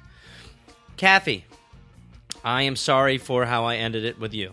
Kathy, 0.97 1.45
I 2.45 2.63
am 2.63 2.77
sorry 2.77 3.19
for 3.19 3.47
how 3.47 3.65
I 3.65 3.77
ended 3.77 4.05
it 4.05 4.19
with 4.19 4.33
you. 4.33 4.53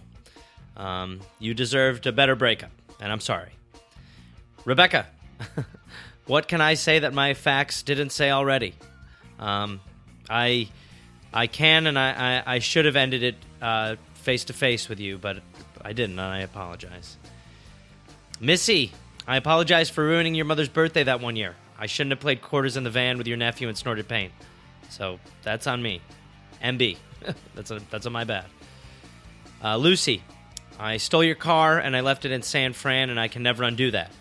Um, 0.76 1.19
you 1.39 1.54
deserved 1.54 2.08
a 2.08 2.12
better 2.12 2.36
breakup, 2.36 2.72
and 3.00 3.12
I'm 3.12 3.19
sorry. 3.19 3.52
Rebecca, 4.65 5.08
what 6.26 6.47
can 6.47 6.62
I 6.62 6.76
say 6.76 6.99
that 6.99 7.13
my 7.13 7.34
fax 7.34 7.84
didn't 7.84 8.12
say 8.12 8.32
already? 8.32 8.76
Um, 9.39 9.82
I, 10.30 10.69
I 11.34 11.47
can 11.47 11.88
and 11.88 11.99
I, 11.99 12.41
I, 12.45 12.56
I 12.56 12.60
should 12.60 12.86
have 12.86 12.95
ended 12.95 13.23
it 13.23 13.36
face 14.15 14.45
to 14.45 14.54
face 14.54 14.88
with 14.88 14.99
you, 14.99 15.17
but 15.17 15.39
I 15.82 15.93
didn't, 15.93 16.17
and 16.17 16.21
I 16.21 16.39
apologize. 16.39 17.17
Missy, 18.39 18.91
I 19.28 19.38
apologize 19.38 19.89
for 19.89 20.04
ruining 20.04 20.36
your 20.36 20.45
mother's 20.45 20.69
birthday 20.69 21.04
that 21.04 21.21
one 21.21 21.36
year. 21.36 21.56
I 21.78 21.88
shouldn't 21.88 22.12
have 22.12 22.19
played 22.19 22.41
quarters 22.41 22.78
in 22.78 22.84
the 22.84 22.89
van 22.89 23.17
with 23.17 23.28
your 23.28 23.38
nephew 23.38 23.67
and 23.67 23.78
snorted 23.78 24.08
paint. 24.08 24.32
So 24.89 25.19
that's 25.43 25.67
on 25.67 25.82
me. 25.82 26.02
MB. 26.63 26.97
that's 27.56 27.71
a, 27.71 27.82
that's 27.89 28.06
on 28.06 28.13
my 28.13 28.23
bad. 28.23 28.45
Uh, 29.63 29.78
Lucy, 29.78 30.23
I 30.80 30.97
stole 30.97 31.23
your 31.23 31.36
car 31.36 31.80
and 31.80 31.95
I 31.95 32.02
left 32.02 32.26
it 32.26 32.32
in 32.32 32.41
San 32.41 32.73
Fran, 32.73 33.10
and 33.10 33.19
I 33.19 33.28
can 33.28 33.43
never 33.43 33.63
undo 33.63 33.91
that. 33.91 34.12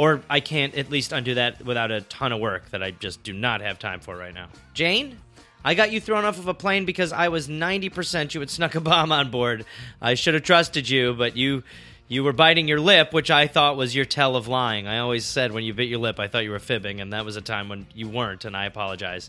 Or 0.00 0.22
I 0.30 0.40
can't 0.40 0.74
at 0.76 0.88
least 0.88 1.12
undo 1.12 1.34
that 1.34 1.62
without 1.62 1.90
a 1.90 2.00
ton 2.00 2.32
of 2.32 2.40
work 2.40 2.70
that 2.70 2.82
I 2.82 2.90
just 2.90 3.22
do 3.22 3.34
not 3.34 3.60
have 3.60 3.78
time 3.78 4.00
for 4.00 4.16
right 4.16 4.32
now. 4.32 4.48
Jane, 4.72 5.18
I 5.62 5.74
got 5.74 5.92
you 5.92 6.00
thrown 6.00 6.24
off 6.24 6.38
of 6.38 6.48
a 6.48 6.54
plane 6.54 6.86
because 6.86 7.12
I 7.12 7.28
was 7.28 7.48
90% 7.48 8.32
you 8.32 8.40
had 8.40 8.48
snuck 8.48 8.74
a 8.74 8.80
bomb 8.80 9.12
on 9.12 9.30
board. 9.30 9.66
I 10.00 10.14
should 10.14 10.32
have 10.32 10.42
trusted 10.42 10.88
you, 10.88 11.12
but 11.12 11.36
you 11.36 11.64
you 12.08 12.24
were 12.24 12.32
biting 12.32 12.66
your 12.66 12.80
lip, 12.80 13.12
which 13.12 13.30
I 13.30 13.46
thought 13.46 13.76
was 13.76 13.94
your 13.94 14.06
tell 14.06 14.36
of 14.36 14.48
lying. 14.48 14.88
I 14.88 15.00
always 15.00 15.26
said 15.26 15.52
when 15.52 15.64
you 15.64 15.74
bit 15.74 15.90
your 15.90 15.98
lip, 15.98 16.18
I 16.18 16.28
thought 16.28 16.44
you 16.44 16.50
were 16.50 16.58
fibbing, 16.58 17.02
and 17.02 17.12
that 17.12 17.26
was 17.26 17.36
a 17.36 17.42
time 17.42 17.68
when 17.68 17.86
you 17.94 18.08
weren't, 18.08 18.46
and 18.46 18.56
I 18.56 18.64
apologize. 18.64 19.28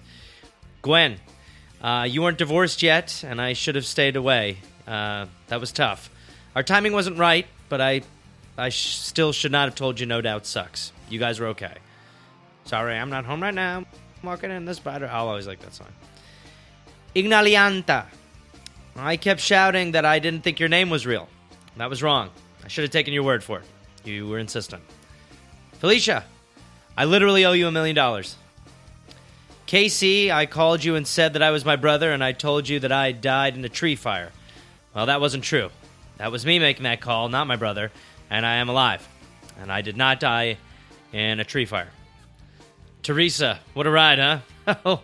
Gwen, 0.82 1.18
uh, 1.82 2.08
you 2.10 2.22
weren't 2.22 2.38
divorced 2.38 2.82
yet, 2.82 3.26
and 3.28 3.42
I 3.42 3.52
should 3.52 3.76
have 3.76 3.86
stayed 3.86 4.16
away. 4.16 4.60
Uh, 4.88 5.26
that 5.48 5.60
was 5.60 5.74
tough. 5.74 6.10
Our 6.56 6.64
timing 6.64 6.94
wasn't 6.94 7.18
right, 7.18 7.46
but 7.68 7.82
I, 7.82 8.04
I 8.62 8.70
sh- 8.70 8.96
still 8.96 9.34
should 9.34 9.52
not 9.52 9.66
have 9.66 9.76
told 9.76 10.00
you. 10.00 10.06
No 10.06 10.22
doubt 10.22 10.46
sucks. 10.46 10.92
You 11.10 11.20
guys 11.20 11.40
were 11.40 11.48
okay. 11.48 11.74
Sorry, 12.66 12.96
I'm 12.96 13.10
not 13.10 13.26
home 13.26 13.42
right 13.42 13.54
now. 13.54 13.80
I'm 13.80 13.86
walking 14.24 14.52
in 14.52 14.66
the 14.66 14.76
spider. 14.76 15.10
I'll 15.12 15.28
always 15.28 15.48
like 15.48 15.60
that 15.62 15.74
song. 15.74 15.88
Ignalianta. 17.16 18.06
I 18.96 19.18
kept 19.18 19.42
shouting 19.42 19.94
that 19.94 20.06
I 20.06 20.20
didn't 20.20 20.44
think 20.44 20.60
your 20.60 20.70
name 20.70 20.90
was 20.90 21.08
real. 21.08 21.28
That 21.78 21.90
was 21.90 22.04
wrong. 22.04 22.30
I 22.64 22.68
should 22.68 22.84
have 22.84 22.92
taken 22.92 23.14
your 23.14 23.24
word 23.24 23.44
for 23.44 23.60
it. 23.60 23.66
You 24.06 24.28
were 24.28 24.38
insistent. 24.38 24.84
Felicia, 25.80 26.24
I 26.96 27.06
literally 27.06 27.46
owe 27.46 27.54
you 27.54 27.68
a 27.68 27.72
million 27.72 27.96
dollars. 27.96 28.36
Casey, 29.66 30.32
I 30.32 30.46
called 30.46 30.84
you 30.84 30.96
and 30.96 31.08
said 31.08 31.34
that 31.34 31.42
I 31.42 31.52
was 31.52 31.66
my 31.66 31.78
brother, 31.78 32.12
and 32.12 32.24
I 32.24 32.34
told 32.34 32.68
you 32.68 32.80
that 32.82 32.92
I 32.92 33.12
died 33.12 33.56
in 33.56 33.66
a 33.66 33.70
tree 33.70 33.96
fire. 33.96 34.32
Well, 34.94 35.06
that 35.08 35.22
wasn't 35.22 35.44
true. 35.44 35.70
That 36.18 36.32
was 36.32 36.46
me 36.46 36.60
making 36.60 36.84
that 36.84 37.02
call, 37.02 37.30
not 37.30 37.48
my 37.48 37.56
brother, 37.56 37.92
and 38.32 38.46
I 38.46 38.56
am 38.56 38.70
alive. 38.70 39.08
And 39.60 39.72
I 39.72 39.82
did 39.82 39.98
not 39.98 40.20
die 40.20 40.58
in 41.14 41.40
a 41.40 41.44
tree 41.44 41.66
fire. 41.66 41.90
Teresa, 43.04 43.60
what 43.74 43.86
a 43.86 43.92
ride, 43.92 44.18
huh? 44.18 44.40
Oh, 44.86 45.02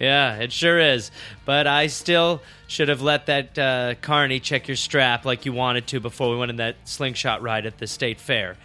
yeah, 0.00 0.36
it 0.36 0.52
sure 0.52 0.78
is. 0.78 1.10
But 1.44 1.66
I 1.66 1.86
still 1.86 2.42
should 2.66 2.88
have 2.88 3.02
let 3.02 3.26
that 3.26 3.58
uh, 3.58 3.94
carney 4.02 4.40
check 4.40 4.68
your 4.68 4.76
strap 4.76 5.24
like 5.24 5.46
you 5.46 5.52
wanted 5.52 5.86
to 5.88 6.00
before 6.00 6.30
we 6.30 6.36
went 6.36 6.50
in 6.50 6.56
that 6.56 6.76
slingshot 6.84 7.40
ride 7.40 7.66
at 7.66 7.78
the 7.78 7.86
state 7.86 8.20
fair. 8.20 8.56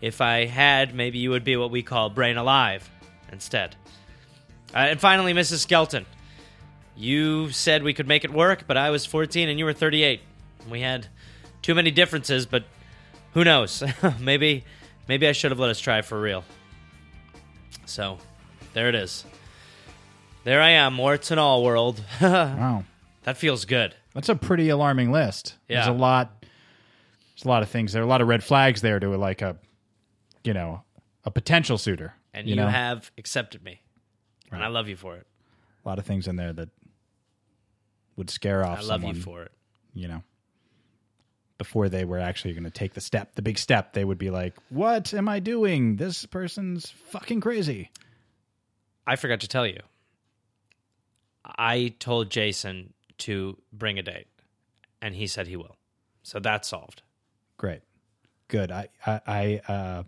If 0.00 0.20
I 0.20 0.46
had, 0.46 0.94
maybe 0.94 1.18
you 1.18 1.30
would 1.30 1.44
be 1.44 1.56
what 1.56 1.70
we 1.70 1.82
call 1.82 2.10
brain 2.10 2.36
alive 2.36 2.90
instead. 3.30 3.76
Uh, 4.74 4.78
and 4.78 5.00
finally, 5.00 5.32
Mrs. 5.32 5.58
Skelton, 5.58 6.06
you 6.96 7.50
said 7.50 7.82
we 7.82 7.94
could 7.94 8.08
make 8.08 8.24
it 8.24 8.32
work, 8.32 8.64
but 8.66 8.76
I 8.76 8.90
was 8.90 9.06
14 9.06 9.48
and 9.48 9.58
you 9.58 9.64
were 9.64 9.72
38. 9.72 10.20
We 10.70 10.80
had 10.80 11.06
too 11.62 11.74
many 11.74 11.90
differences, 11.90 12.46
but 12.46 12.64
who 13.34 13.44
knows? 13.44 13.82
maybe, 14.20 14.64
maybe 15.08 15.28
I 15.28 15.32
should 15.32 15.50
have 15.50 15.60
let 15.60 15.70
us 15.70 15.80
try 15.80 16.02
for 16.02 16.20
real. 16.20 16.44
So, 17.86 18.18
there 18.72 18.88
it 18.88 18.94
is. 18.94 19.24
There 20.44 20.60
I 20.60 20.70
am, 20.70 20.96
warts 20.98 21.30
and 21.30 21.38
all, 21.40 21.62
world. 21.64 22.02
Wow. 22.20 22.84
that 23.24 23.36
feels 23.36 23.64
good. 23.64 23.94
That's 24.14 24.28
a 24.28 24.36
pretty 24.36 24.68
alarming 24.68 25.10
list. 25.12 25.54
Yeah. 25.68 25.84
There's 25.84 25.96
a 25.96 25.98
lot. 25.98 26.44
There's 27.34 27.44
a 27.44 27.48
lot 27.48 27.62
of 27.62 27.68
things. 27.68 27.92
There 27.92 28.02
are 28.02 28.04
a 28.04 28.08
lot 28.08 28.20
of 28.20 28.28
red 28.28 28.44
flags 28.44 28.80
there 28.80 29.00
to 29.00 29.08
like 29.16 29.42
a, 29.42 29.56
you 30.44 30.54
know, 30.54 30.82
a 31.24 31.30
potential 31.30 31.78
suitor. 31.78 32.14
And 32.32 32.46
you 32.46 32.54
you, 32.54 32.60
know, 32.60 32.68
have 32.68 33.10
accepted 33.18 33.64
me. 33.64 33.80
And 34.52 34.62
I 34.62 34.68
love 34.68 34.86
you 34.88 34.96
for 34.96 35.16
it. 35.16 35.26
a 35.84 35.88
lot 35.88 35.98
of 35.98 36.06
things 36.06 36.28
in 36.28 36.36
there 36.36 36.52
that 36.52 36.68
would 38.16 38.30
scare 38.30 38.64
off 38.64 38.78
I 38.78 38.82
love 38.82 39.00
someone. 39.00 39.16
you 39.16 39.22
for 39.22 39.42
it. 39.42 39.52
you 39.94 40.06
know, 40.06 40.22
before 41.58 41.88
they 41.88 42.04
were 42.04 42.18
actually 42.18 42.52
going 42.52 42.64
to 42.64 42.70
take 42.70 42.94
the 42.94 43.00
step, 43.00 43.34
the 43.34 43.42
big 43.42 43.58
step, 43.58 43.92
they 43.92 44.04
would 44.04 44.18
be 44.18 44.30
like, 44.30 44.54
"What 44.70 45.14
am 45.14 45.28
I 45.28 45.40
doing? 45.40 45.96
This 45.96 46.26
person's 46.26 46.90
fucking 46.90 47.40
crazy." 47.40 47.90
I 49.06 49.16
forgot 49.16 49.40
to 49.40 49.48
tell 49.48 49.66
you. 49.66 49.80
I 51.44 51.94
told 51.98 52.30
Jason 52.30 52.94
to 53.18 53.58
bring 53.72 53.98
a 53.98 54.02
date, 54.02 54.26
and 55.02 55.14
he 55.14 55.26
said 55.26 55.46
he 55.46 55.56
will. 55.56 55.76
So 56.22 56.40
that's 56.40 56.68
solved. 56.68 57.02
Great, 57.58 57.82
good. 58.48 58.72
I 58.72 58.88
I 59.06 59.20
I, 59.26 59.72
uh, 59.72 60.02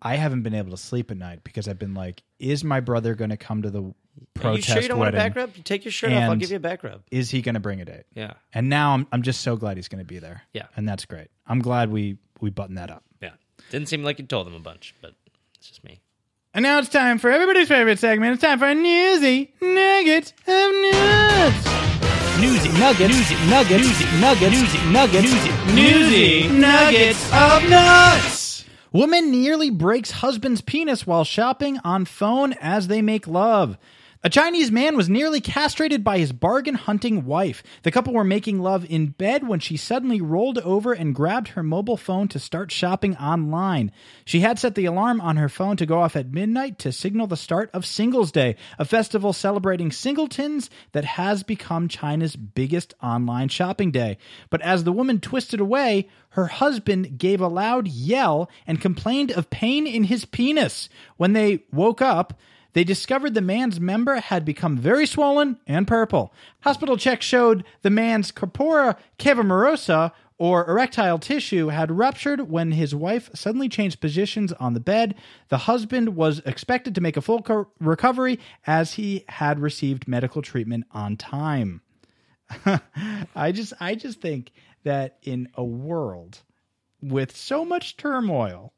I 0.00 0.16
haven't 0.16 0.42
been 0.42 0.54
able 0.54 0.70
to 0.70 0.76
sleep 0.76 1.10
at 1.10 1.16
night 1.16 1.42
because 1.42 1.66
I've 1.66 1.78
been 1.78 1.94
like, 1.94 2.22
"Is 2.38 2.62
my 2.62 2.80
brother 2.80 3.14
going 3.14 3.30
to 3.30 3.36
come 3.36 3.62
to 3.62 3.70
the 3.70 3.94
Are 4.18 4.20
you 4.20 4.26
protest 4.58 4.68
sure 4.68 4.82
you 4.82 4.88
don't 4.88 4.98
want 4.98 5.14
a 5.14 5.16
wedding? 5.16 5.32
back 5.32 5.36
rub? 5.36 5.56
You 5.56 5.62
take 5.62 5.84
your 5.84 5.92
shirt 5.92 6.12
off. 6.12 6.22
I'll 6.22 6.36
give 6.36 6.50
you 6.50 6.56
a 6.56 6.60
back 6.60 6.82
rub. 6.84 7.02
Is 7.10 7.30
he 7.30 7.42
going 7.42 7.54
to 7.54 7.60
bring 7.60 7.80
a 7.80 7.84
date?" 7.84 8.04
Yeah. 8.14 8.34
And 8.52 8.68
now 8.68 8.92
I'm 8.94 9.06
I'm 9.12 9.22
just 9.22 9.40
so 9.40 9.56
glad 9.56 9.76
he's 9.76 9.88
going 9.88 10.00
to 10.04 10.06
be 10.08 10.18
there. 10.18 10.42
Yeah. 10.52 10.66
and 10.76 10.88
that's 10.88 11.04
great. 11.04 11.28
I'm 11.46 11.60
glad 11.60 11.90
we 11.90 12.18
we 12.40 12.50
buttoned 12.50 12.78
that 12.78 12.90
up. 12.90 13.04
Yeah. 13.20 13.30
Didn't 13.70 13.88
seem 13.88 14.02
like 14.02 14.18
you 14.18 14.26
told 14.26 14.46
him 14.46 14.54
a 14.54 14.60
bunch, 14.60 14.94
but 15.00 15.14
it's 15.56 15.68
just 15.68 15.82
me. 15.84 16.00
And 16.54 16.62
now 16.62 16.78
it's 16.78 16.88
time 16.88 17.18
for 17.18 17.30
everybody's 17.30 17.68
favorite 17.68 17.98
segment. 17.98 18.34
It's 18.34 18.42
time 18.42 18.58
for 18.58 18.66
a 18.66 18.74
newsy 18.74 19.52
nugget 19.60 20.32
of 20.46 20.72
nuts. 20.82 21.78
Newsy 22.40 22.68
nuggets. 22.78 23.14
Newsy 23.14 23.50
nuggets. 23.50 23.82
Newsy 23.82 24.20
nuggets. 24.20 24.52
Newsy 24.52 24.90
nuggets. 24.92 25.32
Newsy, 25.32 25.74
newsy 25.74 26.48
nuggets 26.48 27.32
of 27.32 27.68
nuts. 27.68 28.64
Woman 28.92 29.30
nearly 29.30 29.70
breaks 29.70 30.10
husband's 30.12 30.60
penis 30.60 31.06
while 31.06 31.24
shopping 31.24 31.78
on 31.84 32.04
phone 32.04 32.54
as 32.54 32.88
they 32.88 33.02
make 33.02 33.26
love. 33.26 33.76
A 34.24 34.28
Chinese 34.28 34.72
man 34.72 34.96
was 34.96 35.08
nearly 35.08 35.40
castrated 35.40 36.02
by 36.02 36.18
his 36.18 36.32
bargain 36.32 36.74
hunting 36.74 37.24
wife. 37.24 37.62
The 37.84 37.92
couple 37.92 38.12
were 38.12 38.24
making 38.24 38.58
love 38.58 38.84
in 38.90 39.10
bed 39.10 39.46
when 39.46 39.60
she 39.60 39.76
suddenly 39.76 40.20
rolled 40.20 40.58
over 40.58 40.92
and 40.92 41.14
grabbed 41.14 41.48
her 41.48 41.62
mobile 41.62 41.96
phone 41.96 42.26
to 42.28 42.40
start 42.40 42.72
shopping 42.72 43.16
online. 43.16 43.92
She 44.24 44.40
had 44.40 44.58
set 44.58 44.74
the 44.74 44.86
alarm 44.86 45.20
on 45.20 45.36
her 45.36 45.48
phone 45.48 45.76
to 45.76 45.86
go 45.86 46.00
off 46.00 46.16
at 46.16 46.32
midnight 46.32 46.80
to 46.80 46.90
signal 46.90 47.28
the 47.28 47.36
start 47.36 47.70
of 47.72 47.86
Singles 47.86 48.32
Day, 48.32 48.56
a 48.76 48.84
festival 48.84 49.32
celebrating 49.32 49.92
singletons 49.92 50.68
that 50.90 51.04
has 51.04 51.44
become 51.44 51.86
China's 51.86 52.34
biggest 52.34 52.94
online 53.00 53.48
shopping 53.48 53.92
day. 53.92 54.18
But 54.50 54.62
as 54.62 54.82
the 54.82 54.90
woman 54.90 55.20
twisted 55.20 55.60
away, 55.60 56.08
her 56.30 56.46
husband 56.46 57.18
gave 57.18 57.40
a 57.40 57.46
loud 57.46 57.86
yell 57.86 58.50
and 58.66 58.80
complained 58.80 59.30
of 59.30 59.48
pain 59.48 59.86
in 59.86 60.02
his 60.02 60.24
penis. 60.24 60.88
When 61.18 61.34
they 61.34 61.62
woke 61.70 62.02
up, 62.02 62.36
they 62.72 62.84
discovered 62.84 63.34
the 63.34 63.40
man's 63.40 63.80
member 63.80 64.16
had 64.16 64.44
become 64.44 64.76
very 64.76 65.06
swollen 65.06 65.58
and 65.66 65.86
purple. 65.86 66.32
Hospital 66.60 66.96
checks 66.96 67.24
showed 67.24 67.64
the 67.82 67.90
man's 67.90 68.30
corpora 68.30 68.96
cavernosa, 69.18 70.12
or 70.38 70.70
erectile 70.70 71.18
tissue, 71.18 71.68
had 71.68 71.90
ruptured 71.90 72.48
when 72.48 72.72
his 72.72 72.94
wife 72.94 73.28
suddenly 73.34 73.68
changed 73.68 74.00
positions 74.00 74.52
on 74.54 74.72
the 74.72 74.80
bed. 74.80 75.16
The 75.48 75.58
husband 75.58 76.14
was 76.14 76.38
expected 76.46 76.94
to 76.94 77.00
make 77.00 77.16
a 77.16 77.20
full 77.20 77.42
co- 77.42 77.68
recovery 77.80 78.38
as 78.66 78.92
he 78.92 79.24
had 79.28 79.58
received 79.58 80.06
medical 80.06 80.40
treatment 80.40 80.84
on 80.92 81.16
time. 81.16 81.82
I 83.34 83.52
just 83.52 83.72
I 83.80 83.94
just 83.94 84.20
think 84.20 84.52
that 84.84 85.18
in 85.22 85.48
a 85.54 85.64
world 85.64 86.38
with 87.02 87.36
so 87.36 87.64
much 87.64 87.96
turmoil, 87.96 88.72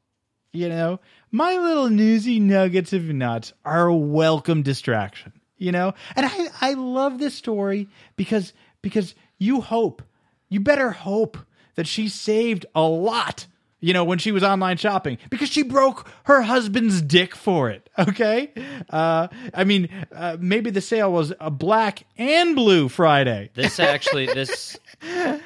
you 0.53 0.69
know, 0.69 0.99
my 1.31 1.55
little 1.57 1.89
newsy 1.89 2.39
nuggets 2.39 2.93
of 2.93 3.03
nuts 3.03 3.53
are 3.63 3.87
a 3.87 3.95
welcome 3.95 4.61
distraction. 4.63 5.33
You 5.57 5.71
know, 5.71 5.93
and 6.15 6.25
I 6.25 6.47
I 6.59 6.73
love 6.73 7.19
this 7.19 7.35
story 7.35 7.87
because 8.15 8.53
because 8.81 9.13
you 9.37 9.61
hope, 9.61 10.01
you 10.49 10.59
better 10.59 10.89
hope 10.91 11.37
that 11.75 11.85
she 11.87 12.09
saved 12.09 12.65
a 12.73 12.81
lot. 12.81 13.45
You 13.79 13.93
know, 13.93 14.03
when 14.03 14.19
she 14.19 14.31
was 14.31 14.43
online 14.43 14.77
shopping 14.77 15.17
because 15.29 15.49
she 15.49 15.63
broke 15.63 16.07
her 16.25 16.41
husband's 16.43 17.01
dick 17.01 17.35
for 17.35 17.69
it. 17.69 17.87
Okay, 17.99 18.51
uh, 18.89 19.27
I 19.53 19.63
mean, 19.63 19.89
uh, 20.15 20.37
maybe 20.39 20.71
the 20.71 20.81
sale 20.81 21.11
was 21.11 21.33
a 21.39 21.51
black 21.51 22.03
and 22.17 22.55
blue 22.55 22.89
Friday. 22.89 23.51
This 23.53 23.79
actually, 23.79 24.25
this 24.25 24.77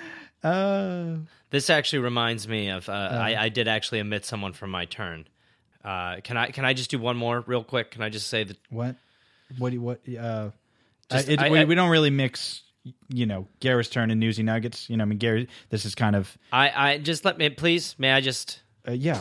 Uh, 0.45 1.17
this 1.55 1.69
actually 1.69 1.99
reminds 1.99 2.47
me 2.47 2.67
of. 2.69 2.89
Uh, 2.89 2.91
I, 2.91 3.35
I 3.45 3.49
did 3.49 3.67
actually 3.67 4.01
omit 4.01 4.25
someone 4.25 4.53
from 4.53 4.69
my 4.71 4.85
turn. 4.85 5.25
Uh, 5.83 6.17
can 6.23 6.35
I 6.37 6.49
can 6.51 6.65
I 6.65 6.73
just 6.73 6.89
do 6.91 6.99
one 6.99 7.15
more 7.15 7.43
real 7.47 7.63
quick? 7.63 7.91
Can 7.91 8.01
I 8.01 8.09
just 8.09 8.27
say 8.27 8.43
that 8.43 8.57
What? 8.69 8.95
What 9.57 9.69
do 9.69 9.75
you, 9.75 9.81
what? 9.81 9.99
Uh, 10.07 10.49
Just- 11.09 11.29
I- 11.29 11.31
it, 11.33 11.39
I- 11.39 11.49
we, 11.49 11.59
I- 11.59 11.63
we 11.65 11.75
don't 11.75 11.89
really 11.89 12.09
mix, 12.09 12.63
you 13.09 13.25
know, 13.25 13.47
Garrett's 13.59 13.89
turn 13.89 14.11
and 14.11 14.19
Newsy 14.19 14.43
Nuggets. 14.43 14.89
You 14.89 14.97
know, 14.97 15.03
I 15.03 15.05
mean, 15.05 15.19
Gary, 15.19 15.47
this 15.69 15.85
is 15.85 15.95
kind 15.95 16.15
of, 16.15 16.37
I 16.51 16.71
I 16.93 16.97
just 16.97 17.23
let 17.25 17.37
me 17.37 17.49
please 17.49 17.95
may 17.97 18.11
I 18.11 18.19
just 18.21 18.61
uh, 18.87 18.91
yeah. 18.91 19.19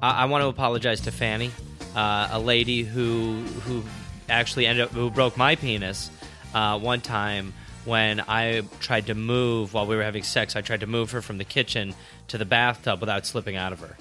I, 0.00 0.22
I 0.22 0.24
want 0.26 0.42
to 0.42 0.48
apologize 0.48 1.00
to 1.02 1.10
Fanny, 1.12 1.50
uh, 1.96 2.28
a 2.32 2.38
lady 2.40 2.82
who 2.84 3.42
who 3.66 3.82
actually 4.28 4.66
ended 4.66 4.84
up 4.86 4.90
who 4.92 5.10
broke 5.10 5.36
my 5.36 5.56
penis 5.56 6.10
uh, 6.54 6.78
one 6.78 7.00
time 7.00 7.52
when 7.88 8.20
I 8.20 8.62
tried 8.80 9.06
to 9.06 9.14
move 9.14 9.72
while 9.72 9.86
we 9.86 9.96
were 9.96 10.02
having 10.02 10.22
sex. 10.22 10.54
I 10.54 10.60
tried 10.60 10.80
to 10.80 10.86
move 10.86 11.10
her 11.12 11.22
from 11.22 11.38
the 11.38 11.44
kitchen 11.44 11.94
to 12.28 12.38
the 12.38 12.44
bathtub 12.44 13.00
without 13.00 13.26
slipping 13.26 13.56
out 13.56 13.72
of 13.72 13.80
her, 13.80 13.96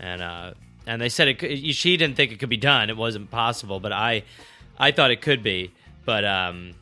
and 0.00 0.22
uh, 0.22 0.54
and 0.86 1.00
they 1.00 1.10
said 1.10 1.28
it. 1.28 1.74
She 1.74 1.96
didn't 1.96 2.16
think 2.16 2.32
it 2.32 2.40
could 2.40 2.48
be 2.48 2.56
done. 2.56 2.90
It 2.90 2.96
wasn't 2.96 3.30
possible, 3.30 3.78
but 3.78 3.92
I 3.92 4.24
I 4.78 4.90
thought 4.90 5.10
it 5.10 5.20
could 5.20 5.42
be, 5.42 5.72
but 6.04 6.24
um, 6.24 6.72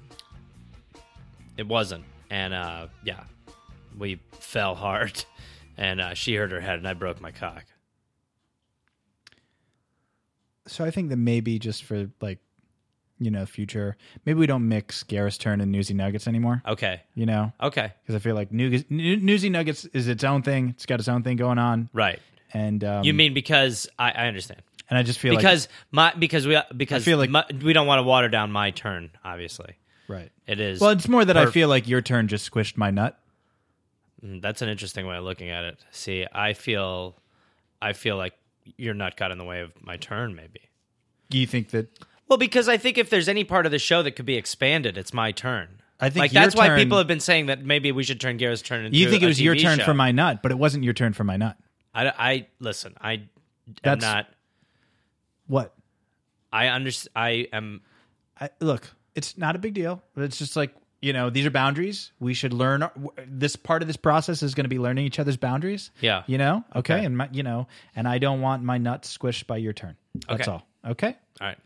it 1.57 1.67
wasn't. 1.67 2.05
And 2.31 2.55
uh, 2.55 2.87
yeah, 3.05 3.25
we 3.99 4.21
fell 4.39 4.75
hard, 4.75 5.25
and 5.77 6.01
uh, 6.01 6.15
she 6.15 6.37
hurt 6.37 6.53
her 6.53 6.61
head, 6.61 6.79
and 6.79 6.87
I 6.87 6.95
broke 6.95 7.21
my 7.21 7.33
cock. 7.33 7.65
So 10.67 10.85
I 10.85 10.91
think 10.91 11.09
that 11.09 11.17
maybe 11.17 11.59
just 11.59 11.83
for 11.85 12.11
like, 12.21 12.39
you 13.21 13.31
know, 13.31 13.45
future, 13.47 13.97
maybe 14.25 14.39
we 14.39 14.47
don't 14.47 14.69
mix 14.69 15.03
Garrett's 15.03 15.39
turn 15.39 15.61
and 15.61 15.73
Newsy 15.73 15.95
Nuggets 15.95 16.27
anymore. 16.29 16.63
Okay. 16.67 17.01
You 17.15 17.27
know, 17.27 17.53
Okay. 17.61 17.93
because 18.03 18.15
I 18.15 18.19
feel 18.19 18.35
like 18.35 18.53
New- 18.53 18.83
New- 18.89 19.17
Newsy 19.17 19.51
Nuggets 19.51 19.85
is 19.87 20.09
its 20.09 20.25
own 20.25 20.43
thing. 20.43 20.71
It's 20.71 20.87
got 20.87 21.01
its 21.01 21.09
own 21.09 21.23
thing 21.23 21.37
going 21.37 21.59
on, 21.59 21.89
Right. 21.93 22.21
and 22.53 22.83
um, 22.85 23.05
You 23.05 23.15
mean 23.15 23.35
because 23.35 23.89
I, 23.99 24.11
I 24.13 24.27
understand 24.29 24.63
and 24.91 24.99
I 24.99 25.03
just 25.03 25.19
feel 25.19 25.37
because 25.37 25.69
my 25.91 26.15
because 26.15 26.47
we 26.47 26.59
because 26.77 27.03
I 27.03 27.05
feel 27.05 27.19
like- 27.19 27.31
my, 27.31 27.45
we 27.63 27.73
don't 27.73 27.87
want 27.87 27.99
to 27.99 28.05
water 28.05 28.29
down 28.29 28.51
my 28.53 28.71
turn. 28.71 29.11
Obviously, 29.25 29.75
right. 30.09 30.31
it 30.47 30.61
is. 30.61 30.81
Well, 30.81 30.91
it's 30.91 31.09
more 31.09 31.25
that 31.25 31.37
I 31.37 31.47
feel 31.51 31.69
like 31.69 31.87
your 31.89 32.01
turn 32.01 32.29
just 32.29 32.51
squished 32.51 32.77
my 32.77 32.91
nut. 32.91 33.19
Mm, 34.25 34.41
that's 34.43 34.63
an 34.63 34.69
interesting 34.69 35.07
way 35.07 35.17
of 35.17 35.25
looking 35.25 35.51
at 35.51 35.65
it. 35.65 35.79
See, 35.91 36.27
I 36.33 36.53
feel 36.55 37.17
I 37.83 37.93
feel 37.93 38.17
like 38.17 38.35
your 38.77 38.95
nut 38.95 39.17
got 39.17 39.31
in 39.31 39.39
the 39.39 39.45
way 39.45 39.61
of 39.61 39.73
my 39.83 39.97
turn. 39.97 40.35
Maybe. 40.35 40.61
Do 41.31 41.39
you 41.39 41.47
think 41.47 41.71
that? 41.71 41.89
Well, 42.29 42.39
because 42.39 42.69
I 42.69 42.77
think 42.77 42.99
if 42.99 43.11
there's 43.11 43.29
any 43.29 43.45
part 43.45 43.65
of 43.67 43.73
the 43.73 43.79
show 43.79 44.03
that 44.03 44.13
could 44.13 44.27
be 44.27 44.37
expanded, 44.37 44.99
it's 44.99 45.13
my 45.15 45.33
turn. 45.33 45.69
I 46.01 46.11
think 46.11 46.21
like 46.21 46.31
that's 46.31 46.55
why 46.55 46.77
people 46.77 46.99
have 46.99 47.07
been 47.09 47.21
saying 47.21 47.47
that 47.47 47.65
maybe 47.65 47.91
we 47.91 48.05
should 48.05 48.21
turn 48.21 48.37
Garrett's 48.37 48.63
turn 48.63 48.85
into. 48.85 48.97
You 48.99 49.11
think 49.11 49.23
it 49.23 49.27
was 49.27 49.41
your 49.41 49.57
turn 49.57 49.79
show. 49.79 49.85
for 49.85 49.95
my 49.95 50.13
nut, 50.13 50.41
but 50.43 50.53
it 50.53 50.59
wasn't 50.59 50.85
your 50.85 50.93
turn 50.95 51.13
for 51.13 51.25
my 51.25 51.37
nut. 51.37 51.57
I, 51.95 52.13
I 52.17 52.47
listen. 52.61 52.95
I 53.01 53.23
am 53.83 53.99
not. 53.99 54.29
What? 55.47 55.75
I 56.53 56.69
understand. 56.69 57.13
I 57.17 57.49
am. 57.53 57.81
I, 58.41 58.51
look, 58.61 58.89
it's 59.15 59.37
not 59.37 59.57
a 59.57 59.59
big 59.59 59.75
deal. 59.75 60.03
But 60.15 60.25
it's 60.25 60.39
just 60.39 60.55
like 60.55 60.75
you 61.01 61.13
know, 61.13 61.31
these 61.31 61.47
are 61.47 61.51
boundaries. 61.51 62.13
We 62.21 62.35
should 62.35 62.53
learn. 62.53 62.83
our- 62.83 62.93
This 63.27 63.57
part 63.57 63.83
of 63.83 63.89
this 63.89 63.97
process 63.97 64.43
is 64.43 64.55
going 64.55 64.65
to 64.65 64.69
be 64.69 64.79
learning 64.79 65.05
each 65.07 65.19
other's 65.19 65.37
boundaries. 65.37 65.91
Yeah. 66.01 66.23
You 66.27 66.39
know. 66.39 66.65
Okay. 66.77 66.95
Okay. 66.95 67.05
And 67.05 67.17
my, 67.17 67.29
you 67.33 67.43
know, 67.45 67.69
and 67.97 68.07
I 68.09 68.19
don't 68.19 68.41
want 68.41 68.63
my 68.65 68.79
nuts 68.79 69.17
squished 69.17 69.47
by 69.47 69.57
your 69.59 69.73
turn. 69.73 69.97
That's 70.29 70.43
Okay. 70.43 70.51
all. 70.51 70.67
Okay. 70.85 71.17
All 71.41 71.47
right. 71.47 71.59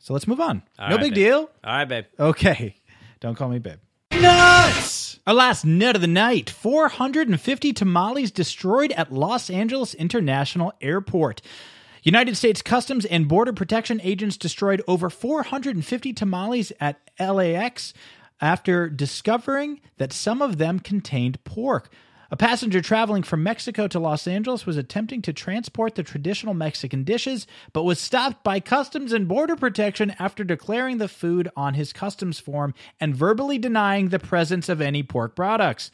So 0.00 0.12
let's 0.14 0.26
move 0.26 0.40
on. 0.40 0.62
All 0.78 0.88
no 0.88 0.96
right, 0.96 1.02
big 1.02 1.14
babe. 1.14 1.24
deal. 1.24 1.50
All 1.62 1.76
right, 1.76 1.84
babe. 1.84 2.04
Okay. 2.18 2.74
Don't 3.20 3.36
call 3.36 3.48
me 3.48 3.58
babe. 3.58 3.78
Nuts! 4.12 5.20
Our 5.26 5.34
last 5.34 5.64
nut 5.64 5.94
of 5.94 6.02
the 6.02 6.08
night 6.08 6.50
450 6.50 7.72
tamales 7.72 8.30
destroyed 8.30 8.92
at 8.92 9.12
Los 9.12 9.48
Angeles 9.50 9.94
International 9.94 10.72
Airport. 10.80 11.40
United 12.02 12.36
States 12.36 12.62
Customs 12.62 13.04
and 13.04 13.28
Border 13.28 13.52
Protection 13.52 14.00
agents 14.02 14.36
destroyed 14.38 14.82
over 14.88 15.10
450 15.10 16.12
tamales 16.14 16.72
at 16.80 16.98
LAX 17.18 17.92
after 18.40 18.88
discovering 18.88 19.80
that 19.98 20.12
some 20.12 20.40
of 20.40 20.56
them 20.56 20.80
contained 20.80 21.42
pork. 21.44 21.92
A 22.32 22.36
passenger 22.36 22.80
traveling 22.80 23.24
from 23.24 23.42
Mexico 23.42 23.88
to 23.88 23.98
Los 23.98 24.28
Angeles 24.28 24.64
was 24.64 24.76
attempting 24.76 25.20
to 25.22 25.32
transport 25.32 25.96
the 25.96 26.04
traditional 26.04 26.54
Mexican 26.54 27.02
dishes, 27.02 27.44
but 27.72 27.82
was 27.82 27.98
stopped 27.98 28.44
by 28.44 28.60
Customs 28.60 29.12
and 29.12 29.26
Border 29.26 29.56
Protection 29.56 30.14
after 30.16 30.44
declaring 30.44 30.98
the 30.98 31.08
food 31.08 31.50
on 31.56 31.74
his 31.74 31.92
customs 31.92 32.38
form 32.38 32.72
and 33.00 33.16
verbally 33.16 33.58
denying 33.58 34.10
the 34.10 34.20
presence 34.20 34.68
of 34.68 34.80
any 34.80 35.02
pork 35.02 35.34
products. 35.34 35.90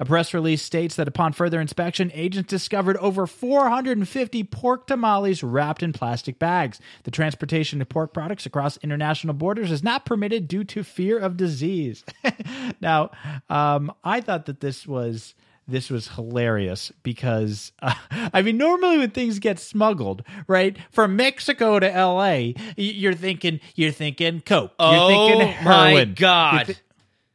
A 0.00 0.04
press 0.04 0.34
release 0.34 0.60
states 0.60 0.96
that 0.96 1.06
upon 1.06 1.32
further 1.32 1.60
inspection, 1.60 2.10
agents 2.12 2.50
discovered 2.50 2.96
over 2.96 3.24
450 3.24 4.42
pork 4.42 4.88
tamales 4.88 5.44
wrapped 5.44 5.84
in 5.84 5.92
plastic 5.92 6.40
bags. 6.40 6.80
The 7.04 7.12
transportation 7.12 7.80
of 7.80 7.88
pork 7.88 8.12
products 8.12 8.44
across 8.44 8.76
international 8.78 9.34
borders 9.34 9.70
is 9.70 9.84
not 9.84 10.04
permitted 10.04 10.48
due 10.48 10.64
to 10.64 10.82
fear 10.82 11.16
of 11.16 11.36
disease. 11.36 12.04
now, 12.80 13.12
um, 13.48 13.92
I 14.02 14.20
thought 14.20 14.46
that 14.46 14.60
this 14.60 14.84
was 14.84 15.34
this 15.68 15.90
was 15.90 16.08
hilarious 16.08 16.92
because 17.02 17.72
uh, 17.82 17.94
I 18.32 18.42
mean 18.42 18.56
normally 18.56 18.98
when 18.98 19.10
things 19.10 19.38
get 19.38 19.58
smuggled 19.58 20.22
right 20.46 20.76
from 20.90 21.16
Mexico 21.16 21.78
to 21.80 21.90
L.A. 21.92 22.54
you're 22.76 23.14
thinking 23.14 23.60
you're 23.74 23.90
thinking 23.92 24.40
coke 24.42 24.72
you're 24.78 24.88
Oh 24.88 25.28
thinking 25.28 25.64
my. 25.64 26.04
God. 26.04 26.68
You're 26.68 26.76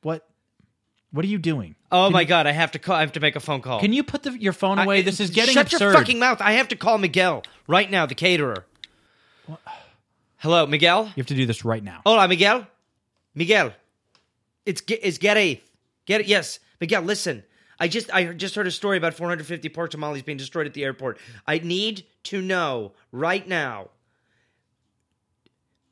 what 0.02 0.28
what 1.12 1.26
are 1.26 1.28
you 1.28 1.38
doing? 1.38 1.76
Oh 1.92 2.10
my 2.10 2.24
god, 2.24 2.48
I 2.48 2.54
have 2.54 2.72
to 2.72 2.80
call. 2.80 2.96
I 2.96 3.02
have 3.02 3.12
to 3.14 3.20
make 3.20 3.36
a 3.36 3.42
phone 3.42 3.62
call. 3.62 3.82
Can 3.82 3.92
you 3.92 4.02
put 4.02 4.24
the, 4.24 4.32
your 4.40 4.54
phone 4.54 4.80
away? 4.80 5.00
I- 5.00 5.02
this 5.02 5.20
is 5.20 5.30
getting 5.30 5.54
shut 5.54 5.66
absurd. 5.74 5.92
your 5.92 5.94
fucking 5.94 6.20
mouth. 6.20 6.40
I 6.42 6.54
have 6.54 6.70
to 6.70 6.78
call 6.78 6.98
Miguel 6.98 7.44
right 7.68 7.92
now, 7.92 8.06
the 8.06 8.16
caterer. 8.16 8.66
Hello, 10.38 10.66
Miguel. 10.66 11.06
You 11.08 11.12
have 11.18 11.26
to 11.28 11.36
do 11.36 11.46
this 11.46 11.66
right 11.66 11.84
now. 11.84 12.02
Hola, 12.06 12.28
Miguel. 12.28 12.66
Miguel, 13.36 13.74
it's 14.66 14.82
it's 14.88 15.18
Gareth. 15.18 15.60
Get 16.06 16.22
it? 16.22 16.28
Yes, 16.28 16.60
Miguel. 16.80 17.02
Listen, 17.04 17.44
I 17.82 17.88
just 17.88 18.14
I 18.14 18.26
just 18.26 18.54
heard 18.54 18.68
a 18.68 18.72
story 18.72 18.96
about 18.98 19.16
450 19.16 19.68
pork 19.70 19.90
tamales 19.90 20.22
being 20.22 20.38
destroyed 20.38 20.68
at 20.68 20.76
the 20.76 20.84
airport. 20.84 21.18
I 21.48 21.58
need 21.58 22.06
to 22.26 22.40
know 22.40 22.92
right 23.12 23.46
now. 23.48 23.90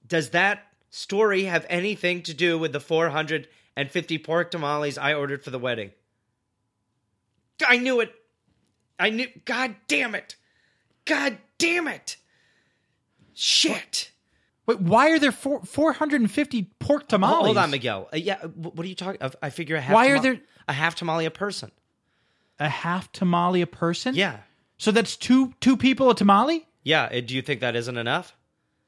Does 0.08 0.30
that 0.30 0.67
story 0.91 1.45
have 1.45 1.65
anything 1.67 2.21
to 2.23 2.34
do 2.36 2.60
with 2.60 2.73
the 2.73 2.80
450 2.80 4.17
pork 4.19 4.52
tamales 4.52 4.99
I 4.99 5.15
ordered 5.15 5.43
for 5.43 5.49
the 5.49 5.58
wedding? 5.58 5.89
I 7.67 7.78
knew 7.78 7.99
it. 8.02 8.13
I 8.99 9.10
knew. 9.10 9.28
God 9.45 9.75
damn 9.88 10.13
it. 10.13 10.36
God 11.06 11.39
damn 11.58 11.88
it. 11.88 12.17
Shit. 13.34 14.12
Wait, 14.67 14.80
why 14.80 15.10
are 15.10 15.17
there 15.17 15.32
four, 15.32 15.63
450 15.65 16.63
pork 16.78 17.08
tamales? 17.08 17.45
Hold- 17.45 17.58
on, 17.58 17.71
Miguel. 17.71 18.10
Uh, 18.13 18.17
yeah, 18.17 18.38
what 18.45 18.86
are 18.86 18.89
you 18.89 18.93
talking? 18.93 19.21
I- 19.23 19.47
I 19.47 19.49
figure 19.49 19.75
a 19.75 19.82
half. 19.82 19.95
Why 19.95 20.10
are 20.10 20.19
there- 20.19 20.41
a 20.67 20.73
half 20.73 20.93
tamale 20.93 21.25
a 21.25 21.32
person? 21.32 21.71
A 22.60 22.69
half 22.69 23.12
tamale 23.12 23.62
a 23.62 23.67
person? 23.67 24.15
Yeah, 24.15 24.38
So 24.78 24.91
that's 24.91 25.15
two 25.15 25.54
two 25.62 25.78
people 25.78 26.10
a 26.10 26.15
tamale? 26.15 26.67
yeah. 26.84 27.04
uh, 27.12 27.22
Do 27.22 27.36
you 27.36 27.41
think 27.41 27.62
that 27.62 27.76
isn't 27.76 27.98
enough, 27.98 28.36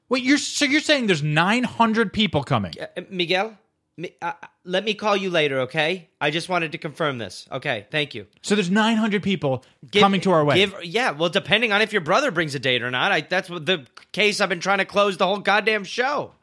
Wait, 0.10 0.24
you're 0.24 0.38
so 0.38 0.66
you're 0.66 0.82
saying 0.82 1.08
there's 1.08 1.24
900 1.24 2.12
people 2.12 2.44
coming? 2.44 2.74
Uh, 2.80 2.88
uh, 2.98 3.02
Miguel? 3.10 3.58
Mi- 3.98 4.14
uh, 4.22 4.34
uh, 4.42 4.48
let 4.66 4.84
me 4.84 4.94
call 4.94 5.16
you 5.16 5.30
later, 5.30 5.62
okay? 5.62 6.10
I 6.20 6.32
just 6.32 6.50
wanted 6.50 6.72
to 6.74 6.78
confirm 6.78 7.18
this. 7.18 7.48
Okay, 7.52 7.88
thank 7.92 8.14
you. 8.14 8.28
So 8.42 8.56
there's 8.56 8.70
900 8.70 9.24
people 9.24 9.64
Give- 9.90 10.02
coming 10.02 10.20
to 10.22 10.32
our 10.32 10.44
wedding. 10.44 10.70
give- 10.70 10.84
yeah, 10.84 11.12
well, 11.12 11.30
depending 11.30 11.72
on 11.72 11.82
if 11.82 11.94
your 11.94 12.02
brother 12.02 12.30
brings 12.32 12.56
a 12.56 12.60
date 12.60 12.84
or 12.84 12.92
not. 12.92 13.12
I, 13.12 13.22
that's 13.22 13.50
what 13.50 13.66
the 13.66 13.86
case 14.12 14.42
I've 14.42 14.50
been 14.50 14.60
trying 14.60 14.80
to 14.80 14.86
close 14.86 15.16
the 15.18 15.26
whole 15.28 15.40
goddamn 15.40 15.84
show. 15.86 16.34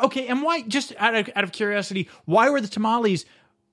Okay, 0.00 0.28
and 0.28 0.42
why? 0.42 0.62
Just 0.62 0.92
out 0.98 1.14
of 1.16 1.28
out 1.34 1.42
of 1.42 1.50
curiosity, 1.50 2.08
why 2.24 2.50
were 2.50 2.60
the 2.60 2.68
tamales 2.68 3.24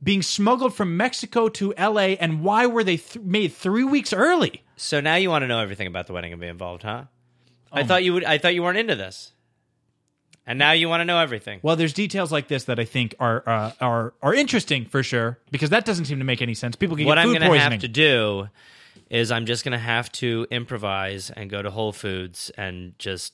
being 0.05 0.21
smuggled 0.21 0.73
from 0.73 0.95
Mexico 0.95 1.49
to 1.49 1.73
L.A. 1.75 2.15
and 2.17 2.41
why 2.43 2.65
were 2.65 2.83
they 2.85 2.95
th- 2.97 3.25
made 3.25 3.51
three 3.51 3.83
weeks 3.83 4.13
early? 4.13 4.61
So 4.77 5.01
now 5.01 5.15
you 5.15 5.29
want 5.29 5.41
to 5.43 5.47
know 5.47 5.59
everything 5.59 5.87
about 5.87 6.07
the 6.07 6.13
wedding 6.13 6.31
and 6.31 6.39
be 6.39 6.47
involved, 6.47 6.83
huh? 6.83 7.05
I 7.73 7.81
Oh 7.81 7.85
thought 7.85 8.03
you 8.05 8.13
would. 8.13 8.23
I 8.23 8.37
thought 8.37 8.53
you 8.53 8.63
weren't 8.63 8.77
into 8.77 8.95
this, 8.95 9.33
and 10.45 10.59
now 10.59 10.71
you 10.71 10.87
want 10.87 11.01
to 11.01 11.05
know 11.05 11.19
everything. 11.19 11.59
Well, 11.63 11.75
there's 11.75 11.91
details 11.93 12.31
like 12.31 12.47
this 12.47 12.65
that 12.65 12.79
I 12.79 12.85
think 12.85 13.15
are 13.19 13.43
uh, 13.47 13.71
are 13.81 14.13
are 14.21 14.33
interesting 14.33 14.85
for 14.85 15.01
sure 15.03 15.39
because 15.51 15.71
that 15.71 15.83
doesn't 15.85 16.05
seem 16.05 16.19
to 16.19 16.23
make 16.25 16.41
any 16.41 16.53
sense. 16.53 16.75
People 16.75 16.95
can 16.95 17.05
what 17.05 17.15
get 17.15 17.25
I'm 17.25 17.33
gonna 17.33 17.47
poisoning. 17.47 17.71
have 17.71 17.81
to 17.81 17.87
do 17.87 18.47
is 19.09 19.31
I'm 19.31 19.45
just 19.45 19.63
gonna 19.65 19.77
have 19.79 20.11
to 20.13 20.47
improvise 20.51 21.31
and 21.31 21.49
go 21.49 21.61
to 21.61 21.69
Whole 21.71 21.91
Foods 21.91 22.49
and 22.57 22.97
just 22.99 23.33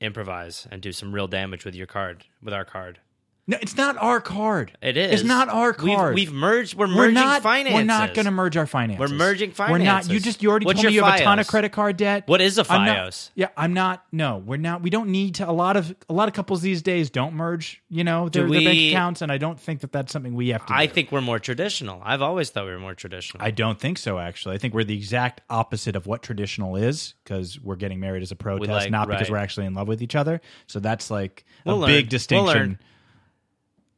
improvise 0.00 0.66
and 0.70 0.80
do 0.82 0.92
some 0.92 1.12
real 1.14 1.26
damage 1.28 1.64
with 1.64 1.74
your 1.74 1.86
card, 1.86 2.24
with 2.42 2.52
our 2.54 2.64
card. 2.64 3.00
No, 3.48 3.56
it's 3.60 3.76
not 3.76 3.96
our 3.98 4.20
card. 4.20 4.76
It 4.82 4.96
is. 4.96 5.12
It's 5.20 5.22
not 5.28 5.48
our 5.48 5.74
We've- 5.78 5.94
card. 5.94 6.14
We've, 6.14 6.32
merged. 6.32 6.74
We're 6.74 6.88
we're 6.88 6.94
merging 6.94 7.14
not. 7.14 7.42
finances. 7.42 7.74
We're 7.78 7.84
not 7.84 8.12
going 8.14 8.24
to 8.24 8.30
merge 8.32 8.56
our 8.56 8.66
finances. 8.66 8.98
We're 9.10 9.16
merging 9.16 9.52
finances. 9.52 9.80
We're 9.80 9.84
not. 9.92 10.08
You 10.10 10.18
just 10.20 10.42
you 10.42 10.50
already 10.50 10.66
What's 10.66 10.78
told 10.82 10.86
me 10.90 10.94
you 10.94 11.04
have 11.04 11.20
a 11.20 11.22
ton 11.22 11.38
of 11.38 11.46
credit 11.46 11.70
card 11.72 11.96
debt. 11.96 12.24
What 12.26 12.40
is 12.40 12.58
a 12.58 12.64
I'm 12.68 12.84
not- 12.86 12.96
FiOS? 12.98 13.30
yeah, 13.36 13.48
I'm 13.56 13.72
not. 13.72 14.04
No, 14.10 14.38
we're 14.38 14.56
not. 14.56 14.82
We 14.82 14.90
don't 14.90 15.10
need 15.10 15.36
to. 15.36 15.48
A 15.48 15.52
lot 15.52 15.76
of 15.76 15.94
a 16.08 16.12
lot 16.12 16.26
of 16.28 16.34
couples 16.34 16.60
these 16.62 16.82
days 16.82 17.08
don't 17.10 17.34
merge. 17.34 17.82
You 17.88 18.02
know 18.02 18.28
their, 18.28 18.46
Do 18.46 18.52
their 18.52 18.62
bank 18.64 18.90
accounts, 18.92 19.22
and 19.22 19.30
I 19.30 19.38
don't 19.38 19.60
think 19.60 19.80
that 19.80 19.92
that's 19.92 20.12
something 20.12 20.34
we 20.34 20.48
have 20.48 20.66
to. 20.66 20.74
I 20.74 20.86
do. 20.86 20.92
think 20.94 21.12
we're 21.12 21.20
more 21.20 21.38
traditional. 21.38 22.00
I've 22.04 22.22
always 22.22 22.50
thought 22.50 22.64
we 22.64 22.72
were 22.72 22.80
more 22.80 22.94
traditional. 22.94 23.44
I 23.44 23.52
don't 23.52 23.78
think 23.78 23.98
so. 23.98 24.18
Actually, 24.18 24.56
I 24.56 24.58
think 24.58 24.74
we're 24.74 24.82
the 24.84 24.96
exact 24.96 25.40
opposite 25.48 25.94
of 25.94 26.06
what 26.06 26.22
traditional 26.22 26.74
is 26.76 27.14
because 27.22 27.60
we're 27.60 27.76
getting 27.76 28.00
married 28.00 28.22
as 28.22 28.32
a 28.32 28.36
protest, 28.36 28.70
like- 28.70 28.90
not 28.90 29.08
because 29.08 29.30
we're 29.30 29.36
actually 29.36 29.66
in 29.66 29.74
love 29.74 29.86
with 29.86 30.02
each 30.02 30.16
other. 30.16 30.40
So 30.66 30.80
that's 30.80 31.10
like 31.12 31.44
We'll 31.64 31.76
a 31.76 31.78
learn. 31.78 31.90
big 31.90 32.04
We'll 32.06 32.10
distinction. 32.10 32.46
learn. 32.58 32.78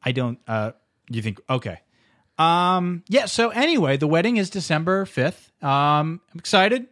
I 0.05 0.13
don't. 0.13 0.39
uh 0.47 0.73
You 1.09 1.23
think 1.23 1.41
okay? 1.49 1.81
Um. 2.39 3.03
Yeah. 3.09 3.27
So 3.27 3.51
anyway, 3.51 3.97
the 3.97 4.07
wedding 4.07 4.37
is 4.37 4.51
December 4.51 5.05
fifth. 5.05 5.51
Um. 5.63 6.21
I'm 6.33 6.39
excited. 6.39 6.87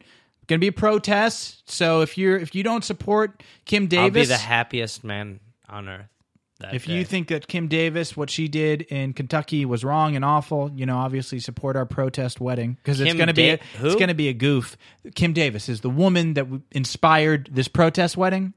Going 0.49 0.61
to 0.61 0.65
be 0.65 0.69
a 0.69 0.73
protest. 0.73 1.69
So 1.69 2.03
if 2.03 2.17
you're 2.17 2.39
if 2.39 2.55
you 2.55 2.63
don't 2.63 2.85
support 2.85 3.43
Kim 3.65 3.89
Davis, 3.89 4.31
I'll 4.31 4.37
be 4.37 4.43
the 4.43 4.49
happiest 4.49 5.03
man 5.03 5.41
on 5.69 5.89
earth. 5.89 6.07
that 6.61 6.73
if 6.73 6.87
day. 6.87 6.95
you 6.95 7.05
think 7.05 7.29
that 7.29 7.49
Kim 7.49 7.67
Davis, 7.67 8.17
what 8.17 8.31
she 8.31 8.47
did 8.47 8.83
in 8.83 9.13
Kentucky 9.13 9.65
was 9.65 9.83
wrong 9.83 10.15
and 10.15 10.25
awful, 10.25 10.71
you 10.73 10.87
know, 10.87 10.99
obviously 10.99 11.41
support 11.41 11.75
our 11.77 11.85
protest 11.85 12.41
wedding 12.41 12.75
because 12.75 13.01
it's 13.01 13.13
going 13.15 13.27
to 13.27 13.35
be 13.35 13.49
a, 13.49 13.57
Da- 13.57 13.63
it's 13.83 13.97
going 13.97 14.07
to 14.07 14.15
be 14.15 14.29
a 14.29 14.33
goof. 14.33 14.77
Kim 15.17 15.33
Davis 15.33 15.69
is 15.69 15.81
the 15.81 15.91
woman 15.91 16.35
that 16.35 16.47
inspired 16.71 17.49
this 17.53 17.67
protest 17.67 18.17
wedding. 18.17 18.55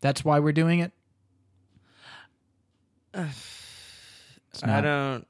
That's 0.00 0.24
why 0.24 0.38
we're 0.38 0.52
doing 0.52 0.80
it. 0.80 0.92
It's 4.54 4.64
I 4.64 4.80
don't. 4.80 5.26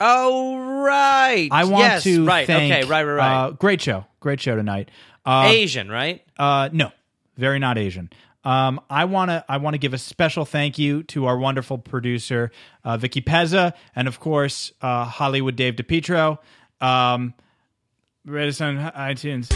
Oh 0.00 0.58
right. 0.82 1.48
I 1.50 1.64
want 1.64 1.82
Yes, 1.84 2.02
to 2.04 2.24
right. 2.26 2.46
thank. 2.46 2.72
okay. 2.72 2.84
Right. 2.84 3.04
Right. 3.04 3.14
Right. 3.14 3.44
Uh, 3.46 3.50
great 3.52 3.80
show. 3.80 4.04
Great 4.20 4.40
show 4.40 4.56
tonight. 4.56 4.90
Uh, 5.24 5.44
Asian. 5.46 5.88
Right. 5.90 6.22
Uh, 6.36 6.68
no, 6.72 6.90
very 7.36 7.58
not 7.58 7.78
Asian. 7.78 8.10
Um, 8.44 8.80
I 8.90 9.06
want 9.06 9.30
to 9.30 9.42
I 9.48 9.56
want 9.56 9.74
to 9.74 9.78
give 9.78 9.94
a 9.94 9.98
special 9.98 10.44
thank 10.44 10.78
you 10.78 11.02
to 11.04 11.26
our 11.26 11.38
wonderful 11.38 11.78
producer 11.78 12.50
uh, 12.84 12.96
Vicky 12.98 13.22
Pezza 13.22 13.72
and 13.96 14.06
of 14.08 14.20
course 14.20 14.72
uh, 14.82 15.04
Hollywood 15.06 15.56
Dave 15.56 15.76
DePietro. 15.76 16.38
Um, 16.80 17.32
rate 18.26 18.48
us 18.48 18.60
on 18.60 18.76
iTunes. 18.76 19.50